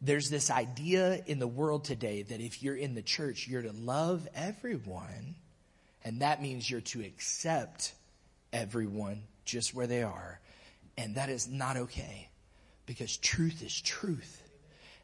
[0.00, 3.72] There's this idea in the world today that if you're in the church, you're to
[3.72, 5.36] love everyone,
[6.04, 7.94] and that means you're to accept
[8.52, 10.40] everyone just where they are.
[10.98, 12.28] And that is not okay
[12.86, 14.41] because truth is truth.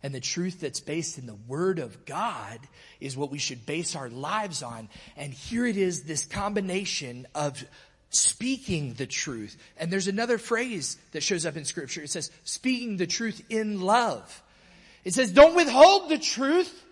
[0.02, 2.60] And the truth that's based in the Word of God
[3.00, 4.88] is what we should base our lives on.
[5.16, 7.64] And here it is, this combination of
[8.10, 9.56] speaking the truth.
[9.76, 12.02] And there's another phrase that shows up in scripture.
[12.02, 14.42] It says, speaking the truth in love.
[15.04, 16.84] It says, don't withhold the truth.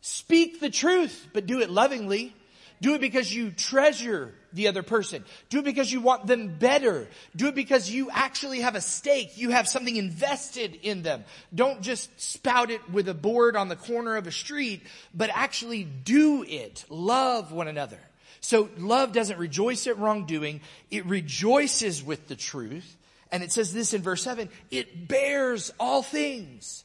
[0.00, 2.34] Speak the truth, but do it lovingly.
[2.80, 5.24] Do it because you treasure the other person.
[5.48, 7.08] Do it because you want them better.
[7.34, 9.36] Do it because you actually have a stake.
[9.36, 11.24] You have something invested in them.
[11.54, 14.82] Don't just spout it with a board on the corner of a street,
[15.14, 16.84] but actually do it.
[16.88, 17.98] Love one another.
[18.40, 20.60] So love doesn't rejoice at wrongdoing.
[20.90, 22.96] It rejoices with the truth.
[23.30, 26.84] And it says this in verse 7, it bears all things.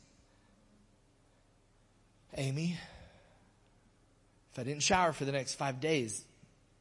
[2.37, 2.77] Amy,
[4.53, 6.23] if I didn't shower for the next five days,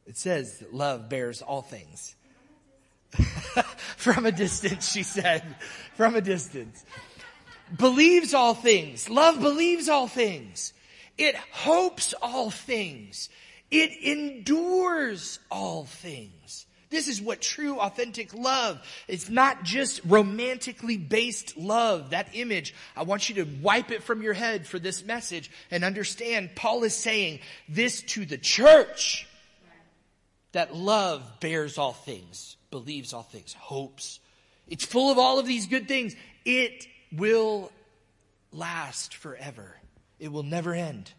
[0.07, 2.15] it says that love bears all things.
[3.97, 5.43] From a distance, she said.
[5.95, 6.83] From a distance.
[7.77, 9.09] Believes all things.
[9.09, 10.73] Love believes all things.
[11.17, 13.29] It hopes all things.
[13.69, 16.65] It endures all things.
[16.89, 18.79] This is what true authentic love.
[19.09, 22.11] It's not just romantically based love.
[22.11, 25.83] That image, I want you to wipe it from your head for this message and
[25.83, 29.27] understand Paul is saying this to the church.
[30.53, 34.19] That love bears all things, believes all things, hopes.
[34.67, 36.15] It's full of all of these good things.
[36.45, 37.71] It will
[38.51, 39.75] last forever.
[40.19, 41.11] It will never end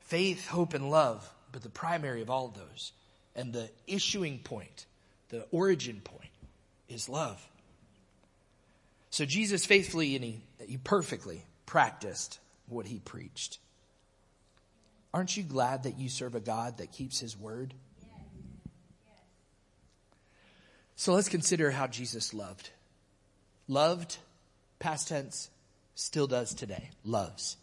[0.00, 2.92] faith, hope, and love, but the primary of all of those
[3.34, 4.86] and the issuing point,
[5.30, 6.30] the origin point
[6.88, 7.44] is love.
[9.10, 12.38] So Jesus faithfully and he, he perfectly practiced
[12.68, 13.58] what he preached.
[15.12, 17.74] Aren't you glad that you serve a God that keeps his word?
[20.96, 22.70] So let's consider how Jesus loved.
[23.66, 24.16] Loved,
[24.78, 25.50] past tense,
[25.94, 26.90] still does today.
[27.04, 27.56] Loves.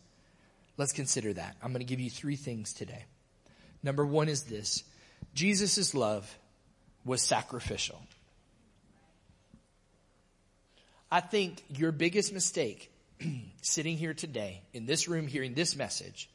[0.77, 1.55] Let's consider that.
[1.61, 3.05] I'm going to give you three things today.
[3.84, 4.84] Number one is this.
[5.34, 6.38] Jesus' love
[7.05, 8.01] was sacrificial.
[11.11, 12.91] I think your biggest mistake
[13.61, 16.29] sitting here today in this room hearing this message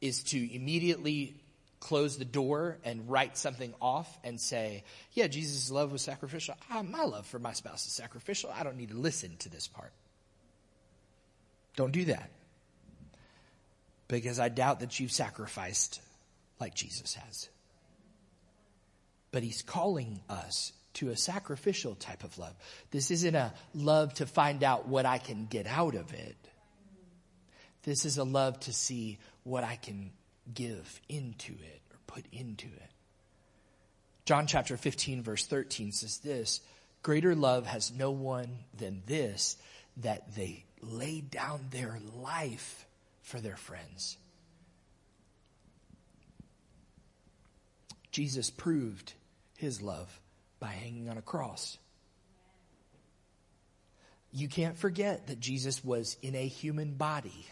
[0.00, 1.34] is to immediately
[1.80, 6.54] close the door and write something off and say, yeah, Jesus' love was sacrificial.
[6.70, 8.50] Ah, my love for my spouse is sacrificial.
[8.54, 9.92] I don't need to listen to this part.
[11.76, 12.30] Don't do that
[14.08, 16.00] because I doubt that you've sacrificed
[16.58, 17.48] like Jesus has.
[19.30, 22.54] but he's calling us to a sacrificial type of love.
[22.90, 26.36] This isn't a love to find out what I can get out of it.
[27.82, 30.10] This is a love to see what I can
[30.54, 32.90] give into it or put into it.
[34.24, 36.60] John chapter 15 verse 13 says this,
[37.02, 39.56] greater love has no one than this,
[39.98, 42.86] that they lay down their life
[43.22, 44.16] for their friends.
[48.10, 49.12] Jesus proved
[49.56, 50.20] his love
[50.60, 51.78] by hanging on a cross.
[54.32, 57.46] You can't forget that Jesus was in a human body.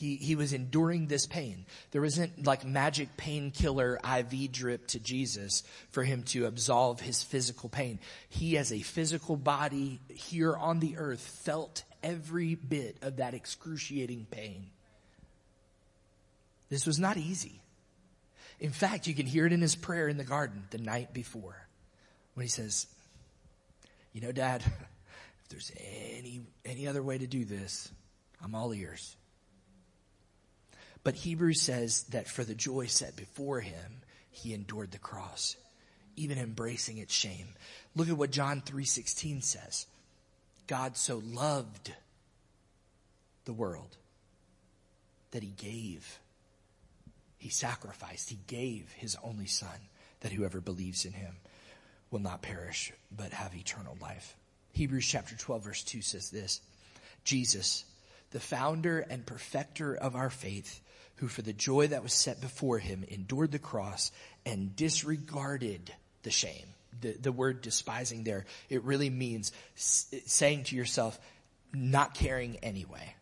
[0.00, 1.66] He, he was enduring this pain.
[1.90, 7.68] There wasn't like magic painkiller IV drip to Jesus for him to absolve his physical
[7.68, 7.98] pain.
[8.30, 14.26] He as a physical body here on the earth felt every bit of that excruciating
[14.30, 14.68] pain.
[16.70, 17.60] This was not easy.
[18.58, 21.68] In fact, you can hear it in his prayer in the garden the night before
[22.32, 22.86] when he says,
[24.14, 24.62] you know, dad,
[25.42, 27.92] if there's any, any other way to do this,
[28.42, 29.14] I'm all ears.
[31.02, 35.56] But Hebrews says that for the joy set before him, he endured the cross,
[36.16, 37.54] even embracing its shame.
[37.96, 39.86] Look at what John 3:16 says.
[40.66, 41.92] God so loved
[43.44, 43.96] the world
[45.32, 46.20] that he gave
[47.40, 49.88] he sacrificed, he gave his only son
[50.20, 51.36] that whoever believes in him
[52.10, 54.36] will not perish but have eternal life.
[54.74, 56.60] Hebrews chapter 12 verse 2 says this,
[57.24, 57.86] Jesus,
[58.30, 60.82] the founder and perfecter of our faith,
[61.20, 64.10] who for the joy that was set before him endured the cross
[64.46, 65.92] and disregarded
[66.22, 66.66] the shame.
[66.98, 71.20] The, the word despising there, it really means saying to yourself,
[71.74, 73.14] not caring anyway.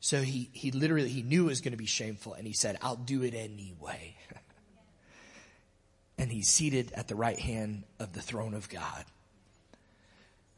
[0.00, 2.76] So he, he literally, he knew it was going to be shameful and he said,
[2.82, 4.14] I'll do it anyway.
[6.18, 9.04] and he's seated at the right hand of the throne of God.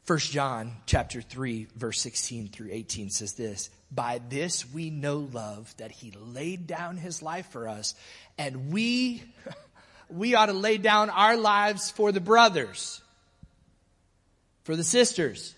[0.03, 5.73] First John chapter 3 verse 16 through 18 says this, by this we know love
[5.77, 7.95] that he laid down his life for us
[8.37, 9.23] and we,
[10.09, 13.01] we ought to lay down our lives for the brothers,
[14.63, 15.55] for the sisters,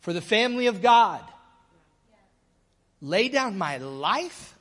[0.00, 1.22] for the family of God.
[3.00, 4.56] Lay down my life?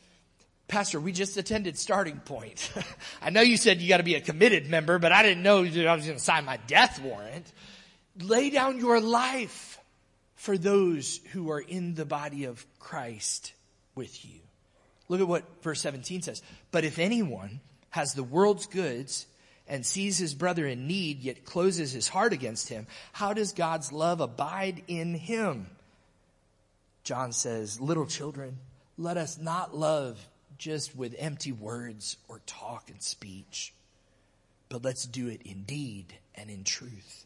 [0.68, 2.72] Pastor, we just attended starting point.
[3.22, 5.58] I know you said you got to be a committed member, but I didn't know
[5.58, 7.52] I was going to sign my death warrant
[8.22, 9.77] lay down your life
[10.38, 13.52] for those who are in the body of Christ
[13.96, 14.38] with you.
[15.08, 16.42] Look at what verse 17 says.
[16.70, 17.60] But if anyone
[17.90, 19.26] has the world's goods
[19.66, 23.90] and sees his brother in need, yet closes his heart against him, how does God's
[23.90, 25.66] love abide in him?
[27.02, 28.58] John says, little children,
[28.96, 30.24] let us not love
[30.56, 33.74] just with empty words or talk and speech,
[34.68, 37.24] but let's do it in deed and in truth.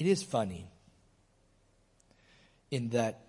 [0.00, 0.66] It is funny
[2.70, 3.26] in that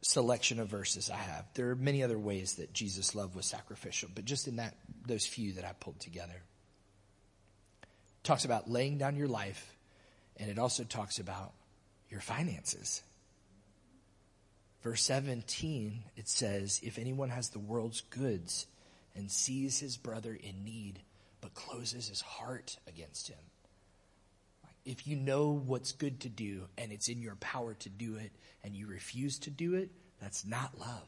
[0.00, 1.46] selection of verses I have.
[1.54, 4.76] There are many other ways that Jesus' love was sacrificial, but just in that,
[5.08, 6.40] those few that I pulled together.
[7.82, 7.88] It
[8.22, 9.76] talks about laying down your life,
[10.36, 11.52] and it also talks about
[12.08, 13.02] your finances.
[14.84, 18.68] Verse 17, it says, If anyone has the world's goods
[19.16, 21.00] and sees his brother in need,
[21.40, 23.38] but closes his heart against him,
[24.88, 28.32] if you know what's good to do and it's in your power to do it
[28.64, 31.06] and you refuse to do it, that's not love.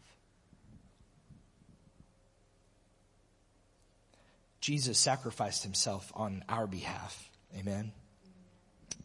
[4.61, 7.31] Jesus sacrificed himself on our behalf.
[7.59, 7.93] Amen.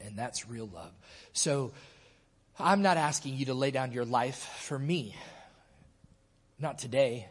[0.01, 0.91] And that's real love.
[1.31, 1.71] So
[2.59, 5.15] I'm not asking you to lay down your life for me.
[6.59, 7.29] Not today.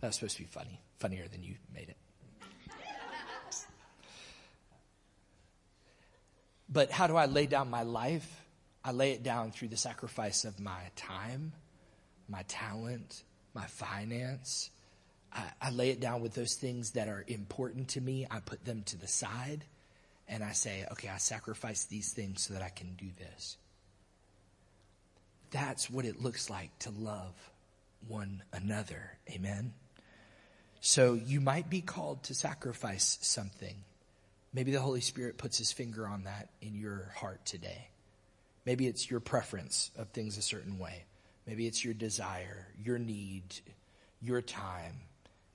[0.00, 0.80] That's supposed to be funny.
[0.98, 1.96] Funnier than you made it.
[6.68, 8.44] But how do I lay down my life?
[8.84, 11.52] I lay it down through the sacrifice of my time,
[12.28, 13.22] my talent,
[13.54, 14.70] my finance.
[15.32, 18.26] I, I, lay it down with those things that are important to me.
[18.30, 19.64] I put them to the side
[20.26, 23.56] and I say, okay, I sacrifice these things so that I can do this.
[25.50, 27.34] That's what it looks like to love
[28.06, 29.18] one another.
[29.30, 29.72] Amen.
[30.80, 33.76] So you might be called to sacrifice something.
[34.52, 37.88] Maybe the Holy Spirit puts his finger on that in your heart today.
[38.64, 41.04] Maybe it's your preference of things a certain way.
[41.46, 43.44] Maybe it's your desire, your need,
[44.20, 45.00] your time.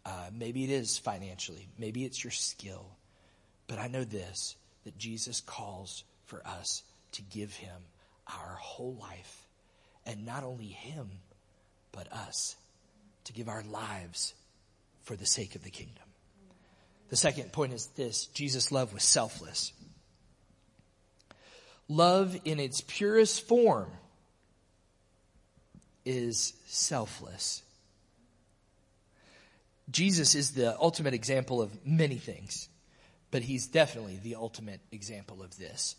[0.06, 1.68] Uh, maybe it is financially.
[1.78, 2.86] Maybe it's your skill.
[3.68, 6.84] But I know this, that Jesus calls for us
[7.14, 7.82] to give him
[8.28, 9.48] our whole life.
[10.06, 11.10] And not only him,
[11.92, 12.56] but us.
[13.26, 14.34] to give our lives
[15.04, 16.03] for the sake of the kingdom.
[17.14, 19.72] The second point is this Jesus' love was selfless.
[21.88, 23.92] Love in its purest form
[26.06, 27.62] is selfless.
[29.92, 32.68] Jesus is the ultimate example of many things,
[33.30, 35.96] but he's definitely the ultimate example of this,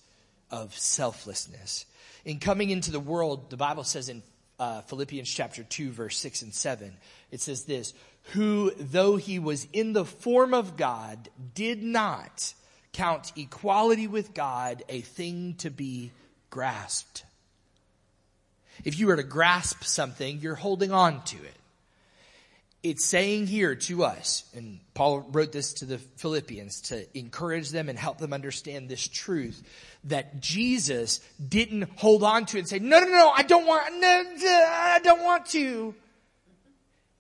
[0.50, 1.86] of selflessness.
[2.24, 4.20] In coming into the world, the Bible says in
[4.58, 6.92] uh, Philippians chapter 2 verse 6 and 7,
[7.30, 7.94] it says this,
[8.32, 12.54] who though he was in the form of God, did not
[12.92, 16.10] count equality with God a thing to be
[16.50, 17.24] grasped.
[18.84, 21.54] If you were to grasp something, you're holding on to it.
[22.82, 27.88] It's saying here to us, and Paul wrote this to the Philippians to encourage them
[27.88, 29.62] and help them understand this truth,
[30.04, 33.90] that Jesus didn't hold on to it and say, no, no, no, I don't want,
[34.00, 35.94] no, I don't want to.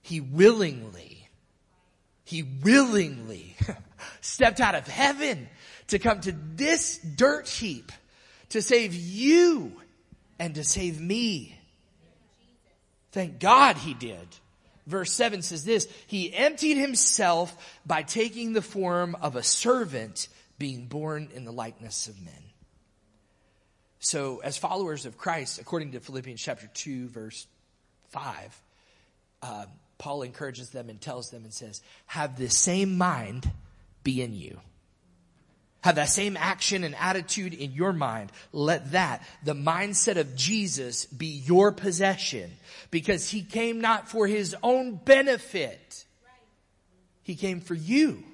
[0.04, 1.30] He willingly,
[2.24, 3.56] he willingly
[4.20, 5.48] stepped out of heaven
[5.86, 7.90] to come to this dirt heap
[8.50, 9.72] to save you
[10.38, 11.58] and to save me.
[13.12, 14.28] Thank God he did.
[14.86, 20.28] Verse 7 says this, He emptied himself by taking the form of a servant,
[20.58, 22.34] being born in the likeness of men.
[24.00, 27.46] So, as followers of Christ, according to Philippians chapter 2, verse
[28.10, 28.62] 5,
[29.40, 29.64] uh,
[29.98, 33.50] Paul encourages them and tells them and says, Have the same mind
[34.02, 34.60] be in you
[35.84, 38.32] have that same action and attitude in your mind.
[38.52, 42.50] Let that, the mindset of Jesus be your possession
[42.90, 46.06] because he came not for his own benefit.
[47.22, 48.24] He came for you.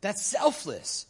[0.00, 1.04] That's selfless.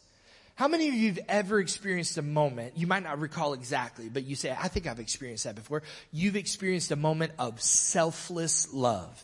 [0.55, 4.25] How many of you have ever experienced a moment, you might not recall exactly, but
[4.25, 5.81] you say, I think I've experienced that before.
[6.11, 9.23] You've experienced a moment of selfless love.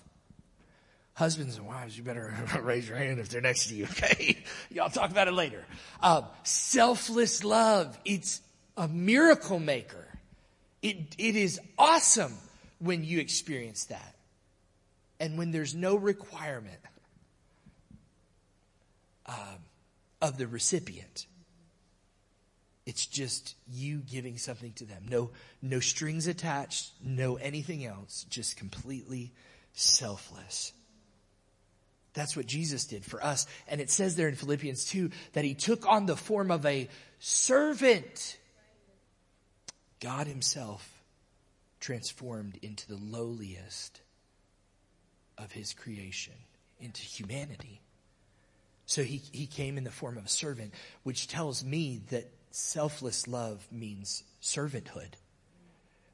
[1.16, 4.44] Husbands and wives, you better raise your hand if they're next to you, okay?
[4.72, 5.64] Y'all talk about it later.
[6.02, 8.42] Uh, selfless love, it's
[8.78, 10.08] a miracle maker.
[10.82, 12.34] It, it is awesome
[12.80, 14.16] when you experience that.
[15.20, 16.80] And when there's no requirement
[19.26, 19.56] uh,
[20.22, 21.26] of the recipient.
[22.86, 25.06] It's just you giving something to them.
[25.10, 29.32] No, no strings attached, no anything else, just completely
[29.74, 30.74] selfless.
[32.14, 33.48] That's what Jesus did for us.
[33.68, 36.88] And it says there in Philippians 2 that he took on the form of a
[37.20, 38.38] servant.
[40.00, 41.02] God himself
[41.80, 44.02] transformed into the lowliest
[45.38, 46.34] of his creation,
[46.80, 47.82] into humanity.
[48.86, 53.28] So he, he came in the form of a servant, which tells me that selfless
[53.28, 55.14] love means servanthood,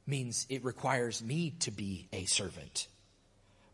[0.07, 2.87] means it requires me to be a servant.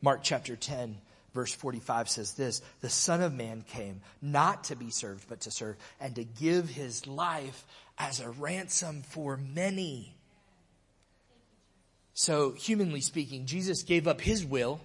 [0.01, 0.97] Mark chapter 10
[1.35, 5.51] verse 45 says this, the son of man came not to be served, but to
[5.51, 7.65] serve and to give his life
[7.99, 10.15] as a ransom for many.
[12.13, 14.79] So humanly speaking, Jesus gave up his will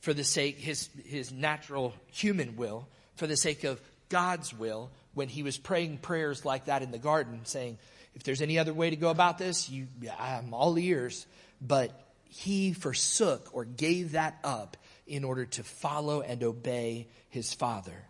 [0.00, 5.28] for the sake, his, his natural human will for the sake of God's will when
[5.28, 7.78] he was praying prayers like that in the garden saying,
[8.14, 9.86] if there's any other way to go about this, you,
[10.18, 11.24] I'm all ears.
[11.60, 11.92] But
[12.24, 14.76] he forsook or gave that up
[15.06, 18.04] in order to follow and obey his father.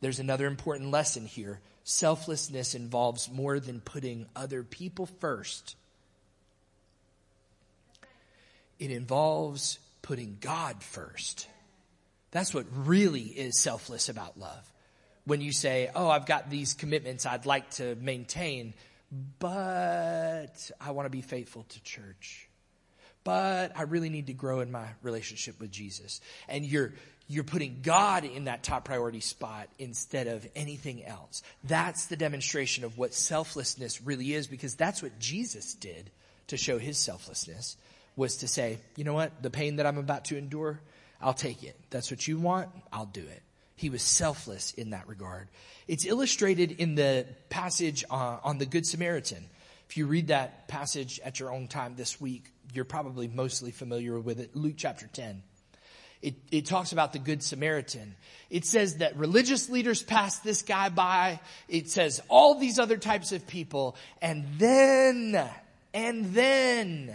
[0.00, 1.60] There's another important lesson here.
[1.84, 5.76] Selflessness involves more than putting other people first.
[8.78, 11.48] It involves putting God first.
[12.30, 14.70] That's what really is selfless about love.
[15.24, 18.74] When you say, Oh, I've got these commitments I'd like to maintain,
[19.38, 22.47] but I want to be faithful to church
[23.24, 26.20] but I really need to grow in my relationship with Jesus.
[26.48, 26.94] And you're,
[27.28, 31.42] you're putting God in that top priority spot instead of anything else.
[31.64, 36.10] That's the demonstration of what selflessness really is because that's what Jesus did
[36.48, 37.76] to show his selflessness
[38.16, 39.42] was to say, you know what?
[39.42, 40.80] The pain that I'm about to endure,
[41.20, 41.76] I'll take it.
[41.90, 42.68] That's what you want.
[42.92, 43.42] I'll do it.
[43.76, 45.48] He was selfless in that regard.
[45.86, 49.44] It's illustrated in the passage uh, on the Good Samaritan.
[49.88, 54.18] If you read that passage at your own time this week, you're probably mostly familiar
[54.18, 55.42] with it, Luke chapter 10.
[56.20, 58.16] It, it talks about the Good Samaritan.
[58.50, 61.38] It says that religious leaders passed this guy by.
[61.68, 63.96] It says all these other types of people.
[64.20, 65.48] And then,
[65.94, 67.14] and then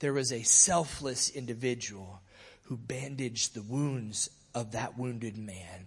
[0.00, 2.20] there was a selfless individual
[2.64, 5.86] who bandaged the wounds of that wounded man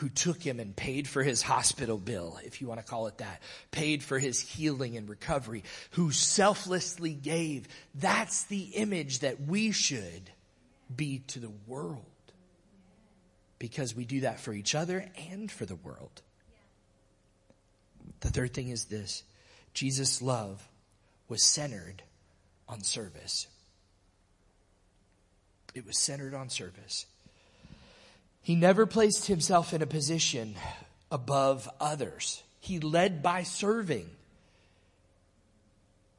[0.00, 3.18] who took him and paid for his hospital bill, if you want to call it
[3.18, 7.68] that, paid for his healing and recovery, who selflessly gave.
[7.94, 10.30] That's the image that we should
[10.94, 12.00] be to the world
[13.58, 16.22] because we do that for each other and for the world.
[18.20, 19.22] The third thing is this
[19.74, 20.66] Jesus' love
[21.28, 22.02] was centered
[22.66, 23.48] on service.
[25.74, 27.04] It was centered on service.
[28.42, 30.54] He never placed himself in a position
[31.10, 32.42] above others.
[32.60, 34.08] He led by serving.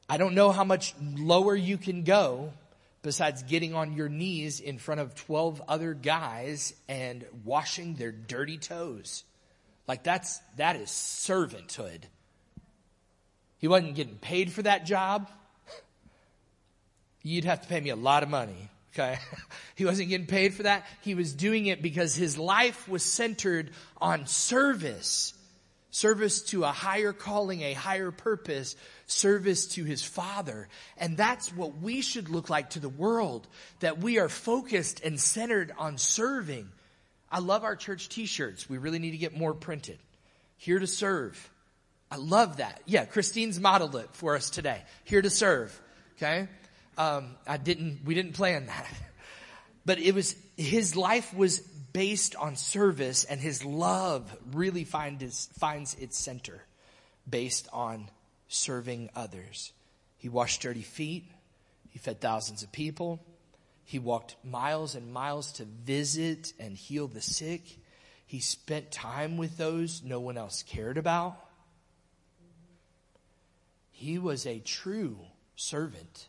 [0.08, 2.52] I don't know how much lower you can go
[3.02, 8.58] besides getting on your knees in front of 12 other guys and washing their dirty
[8.58, 9.24] toes.
[9.88, 12.02] Like that's, that is servanthood.
[13.58, 15.30] He wasn't getting paid for that job.
[17.22, 18.68] You'd have to pay me a lot of money.
[18.94, 19.18] Okay.
[19.74, 20.86] he wasn't getting paid for that.
[21.00, 23.70] He was doing it because his life was centered
[24.00, 25.34] on service.
[25.90, 28.76] Service to a higher calling, a higher purpose,
[29.06, 30.68] service to his father.
[30.96, 33.46] And that's what we should look like to the world,
[33.80, 36.68] that we are focused and centered on serving.
[37.30, 38.68] I love our church t-shirts.
[38.70, 39.98] We really need to get more printed.
[40.56, 41.50] Here to serve.
[42.10, 42.80] I love that.
[42.86, 44.82] Yeah, Christine's modeled it for us today.
[45.04, 45.78] Here to serve.
[46.16, 46.46] Okay.
[46.98, 48.86] Um, I didn't, we didn't plan that.
[49.84, 51.58] But it was, his life was
[51.92, 56.62] based on service and his love really find his, finds its center
[57.28, 58.08] based on
[58.46, 59.72] serving others.
[60.18, 61.24] He washed dirty feet.
[61.90, 63.20] He fed thousands of people.
[63.84, 67.62] He walked miles and miles to visit and heal the sick.
[68.26, 71.36] He spent time with those no one else cared about.
[73.90, 75.18] He was a true
[75.56, 76.28] servant.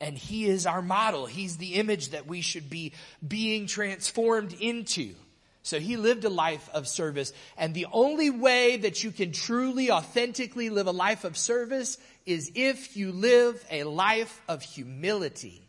[0.00, 1.26] And he is our model.
[1.26, 2.92] He's the image that we should be
[3.26, 5.14] being transformed into.
[5.62, 7.32] So he lived a life of service.
[7.56, 12.52] And the only way that you can truly, authentically live a life of service is
[12.54, 15.62] if you live a life of humility.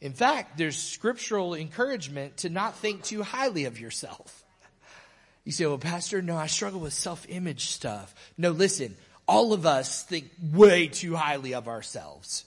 [0.00, 4.44] In fact, there's scriptural encouragement to not think too highly of yourself.
[5.44, 8.14] You say, well, pastor, no, I struggle with self-image stuff.
[8.36, 12.44] No, listen, all of us think way too highly of ourselves.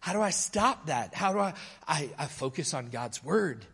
[0.00, 1.14] How do I stop that?
[1.14, 1.54] How do I,
[1.86, 3.64] I, I focus on God's word?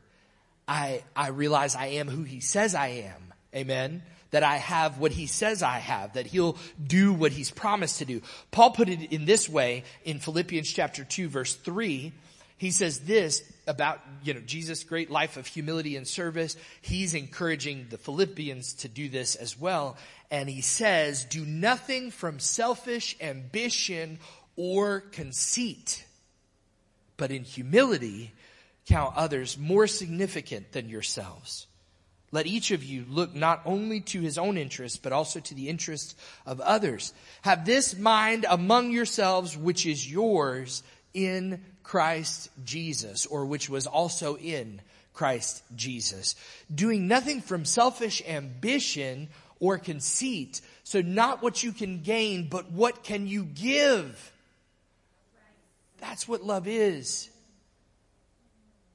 [0.67, 3.35] I, I realize I am who he says I am.
[3.55, 4.03] Amen.
[4.31, 8.05] That I have what he says I have, that he'll do what he's promised to
[8.05, 8.21] do.
[8.51, 12.13] Paul put it in this way in Philippians chapter 2 verse 3.
[12.57, 16.57] He says this about, you know, Jesus' great life of humility and service.
[16.81, 19.97] He's encouraging the Philippians to do this as well
[20.35, 24.19] and he says, do nothing from selfish ambition
[24.57, 26.05] or conceit,
[27.17, 28.33] but in humility
[28.85, 31.69] count others more significant than yourselves.
[32.33, 35.69] Let each of you look not only to his own interests, but also to the
[35.69, 37.13] interests of others.
[37.43, 40.83] Have this mind among yourselves, which is yours
[41.15, 44.81] in Christ Jesus, or which was also in
[45.13, 46.35] Christ Jesus.
[46.75, 49.29] Doing nothing from selfish ambition
[49.61, 50.61] or conceit.
[50.83, 54.33] So not what you can gain, but what can you give?
[55.99, 57.31] That's what love is.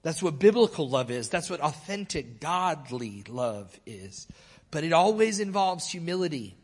[0.01, 1.29] That's what biblical love is.
[1.29, 4.27] That's what authentic, godly love is.
[4.71, 6.55] But it always involves humility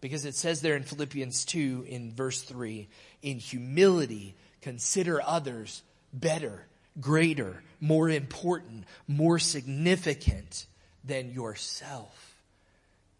[0.00, 2.88] because it says there in Philippians 2 in verse 3,
[3.22, 5.82] in humility, consider others
[6.12, 6.66] better,
[7.00, 10.66] greater, more important, more significant
[11.04, 12.27] than yourself.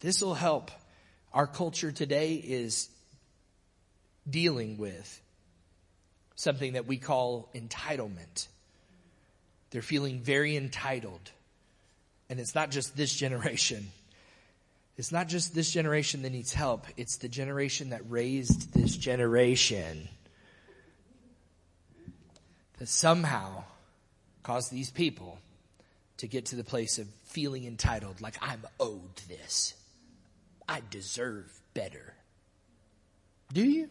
[0.00, 0.70] This will help.
[1.32, 2.88] Our culture today is
[4.28, 5.20] dealing with
[6.34, 8.46] something that we call entitlement.
[9.70, 11.30] They're feeling very entitled.
[12.30, 13.90] And it's not just this generation.
[14.96, 16.86] It's not just this generation that needs help.
[16.96, 20.08] It's the generation that raised this generation
[22.78, 23.64] that somehow
[24.42, 25.38] caused these people
[26.18, 29.74] to get to the place of feeling entitled, like I'm owed this.
[30.68, 32.14] I deserve better.
[33.52, 33.88] Do you?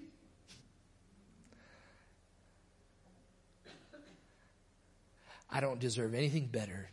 [5.50, 6.90] I don't deserve anything better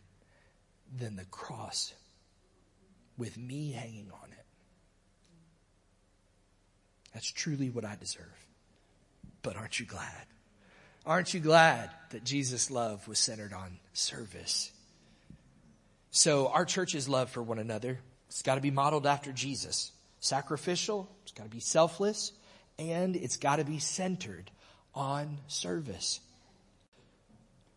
[0.97, 1.93] than the cross
[3.17, 4.45] with me hanging on it.
[7.13, 8.25] That's truly what I deserve.
[9.41, 10.25] But aren't you glad?
[11.05, 14.71] Aren't you glad that Jesus' love was centered on service?
[16.09, 19.91] So our church's love for one another it's got to be modeled after Jesus.
[20.19, 22.31] Sacrificial, it's got to be selfless,
[22.79, 24.51] and it's got to be centered
[24.93, 26.19] on service.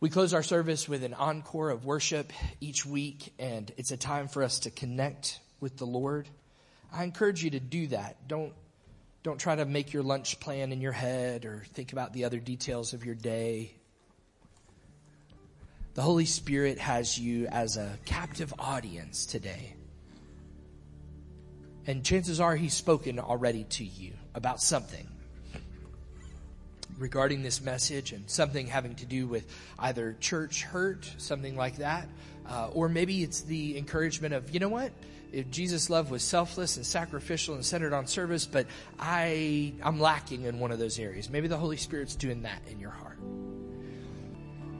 [0.00, 4.28] We close our service with an encore of worship each week, and it's a time
[4.28, 6.28] for us to connect with the Lord.
[6.92, 8.28] I encourage you to do that.
[8.28, 8.52] Don't,
[9.24, 12.38] Don't try to make your lunch plan in your head or think about the other
[12.38, 13.72] details of your day.
[15.94, 19.74] The Holy Spirit has you as a captive audience today.
[21.88, 25.08] And chances are he's spoken already to you about something
[26.98, 29.46] regarding this message and something having to do with
[29.78, 32.06] either church hurt, something like that,
[32.46, 34.92] uh, or maybe it's the encouragement of, you know what?
[35.32, 38.66] If Jesus' love was selfless and sacrificial and centered on service, but
[39.00, 41.30] I, I'm lacking in one of those areas.
[41.30, 43.18] Maybe the Holy Spirit's doing that in your heart.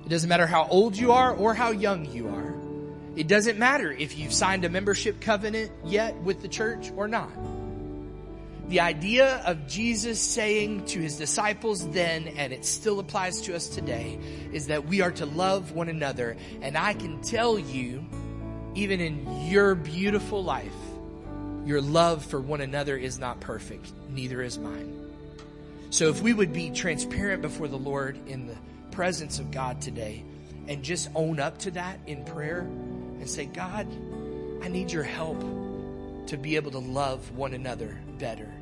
[0.05, 2.68] It doesn't matter how old you are or how young you are.
[3.17, 7.31] It doesn't matter if you've signed a membership covenant yet with the church or not.
[8.69, 13.67] The idea of Jesus saying to his disciples then, and it still applies to us
[13.67, 14.19] today,
[14.53, 16.37] is that we are to love one another.
[16.61, 18.05] And I can tell you,
[18.75, 20.75] even in your beautiful life,
[21.65, 23.91] your love for one another is not perfect.
[24.11, 24.95] Neither is mine.
[25.91, 28.57] So if we would be transparent before the Lord in the
[28.91, 30.25] presence of God today
[30.67, 32.69] and just own up to that in prayer
[33.29, 33.87] say, God,
[34.62, 35.41] I need your help
[36.26, 38.53] to be able to love one another better.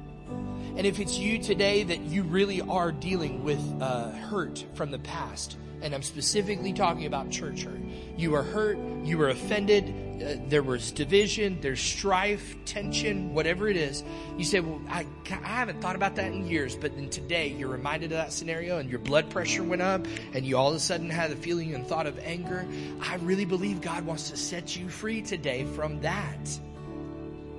[0.77, 4.99] And if it's you today that you really are dealing with uh, hurt from the
[4.99, 7.81] past, and I'm specifically talking about church hurt,
[8.17, 13.77] you are hurt, you are offended, uh, there was division, there's strife, tension, whatever it
[13.77, 14.03] is.
[14.37, 17.69] You say, Well, I, I haven't thought about that in years, but then today you're
[17.69, 20.81] reminded of that scenario and your blood pressure went up and you all of a
[20.81, 22.67] sudden had a feeling and thought of anger.
[23.01, 26.49] I really believe God wants to set you free today from that.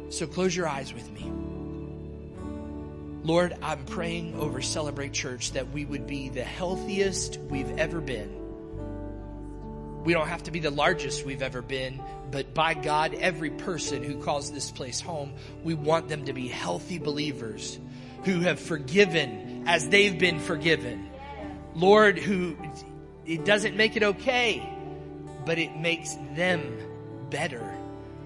[0.10, 1.32] So close your eyes with me.
[3.24, 8.47] Lord, I'm praying over Celebrate Church that we would be the healthiest we've ever been.
[10.08, 12.02] We don't have to be the largest we've ever been,
[12.32, 15.34] but by God, every person who calls this place home,
[15.66, 17.78] we want them to be healthy believers
[18.24, 21.10] who have forgiven as they've been forgiven.
[21.76, 22.56] Lord, who
[23.26, 24.66] it doesn't make it okay,
[25.46, 26.78] but it makes them
[27.30, 27.70] better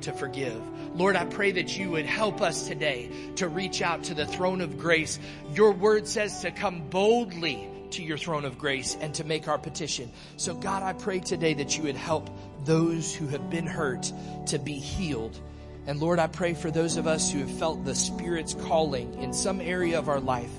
[0.02, 0.62] to forgive.
[0.96, 4.62] Lord, I pray that you would help us today to reach out to the throne
[4.62, 5.18] of grace.
[5.56, 9.58] Your word says to come boldly to your throne of grace and to make our
[9.58, 10.12] petition.
[10.38, 12.30] So God, I pray today that you would help
[12.66, 14.12] those who have been hurt
[14.48, 15.40] to be healed.
[15.88, 19.34] And Lord, I pray for those of us who have felt the Spirit's calling in
[19.34, 20.52] some area of our life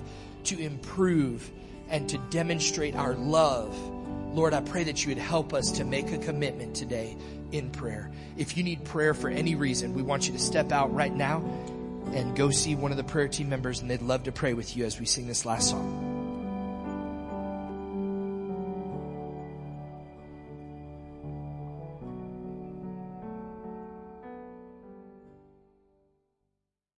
[0.44, 1.50] to improve
[1.88, 3.76] and to demonstrate our love.
[4.34, 7.16] Lord, I pray that you would help us to make a commitment today
[7.52, 8.10] in prayer.
[8.36, 11.44] If you need prayer for any reason, we want you to step out right now
[12.12, 14.76] and go see one of the prayer team members, and they'd love to pray with
[14.76, 16.11] you as we sing this last song.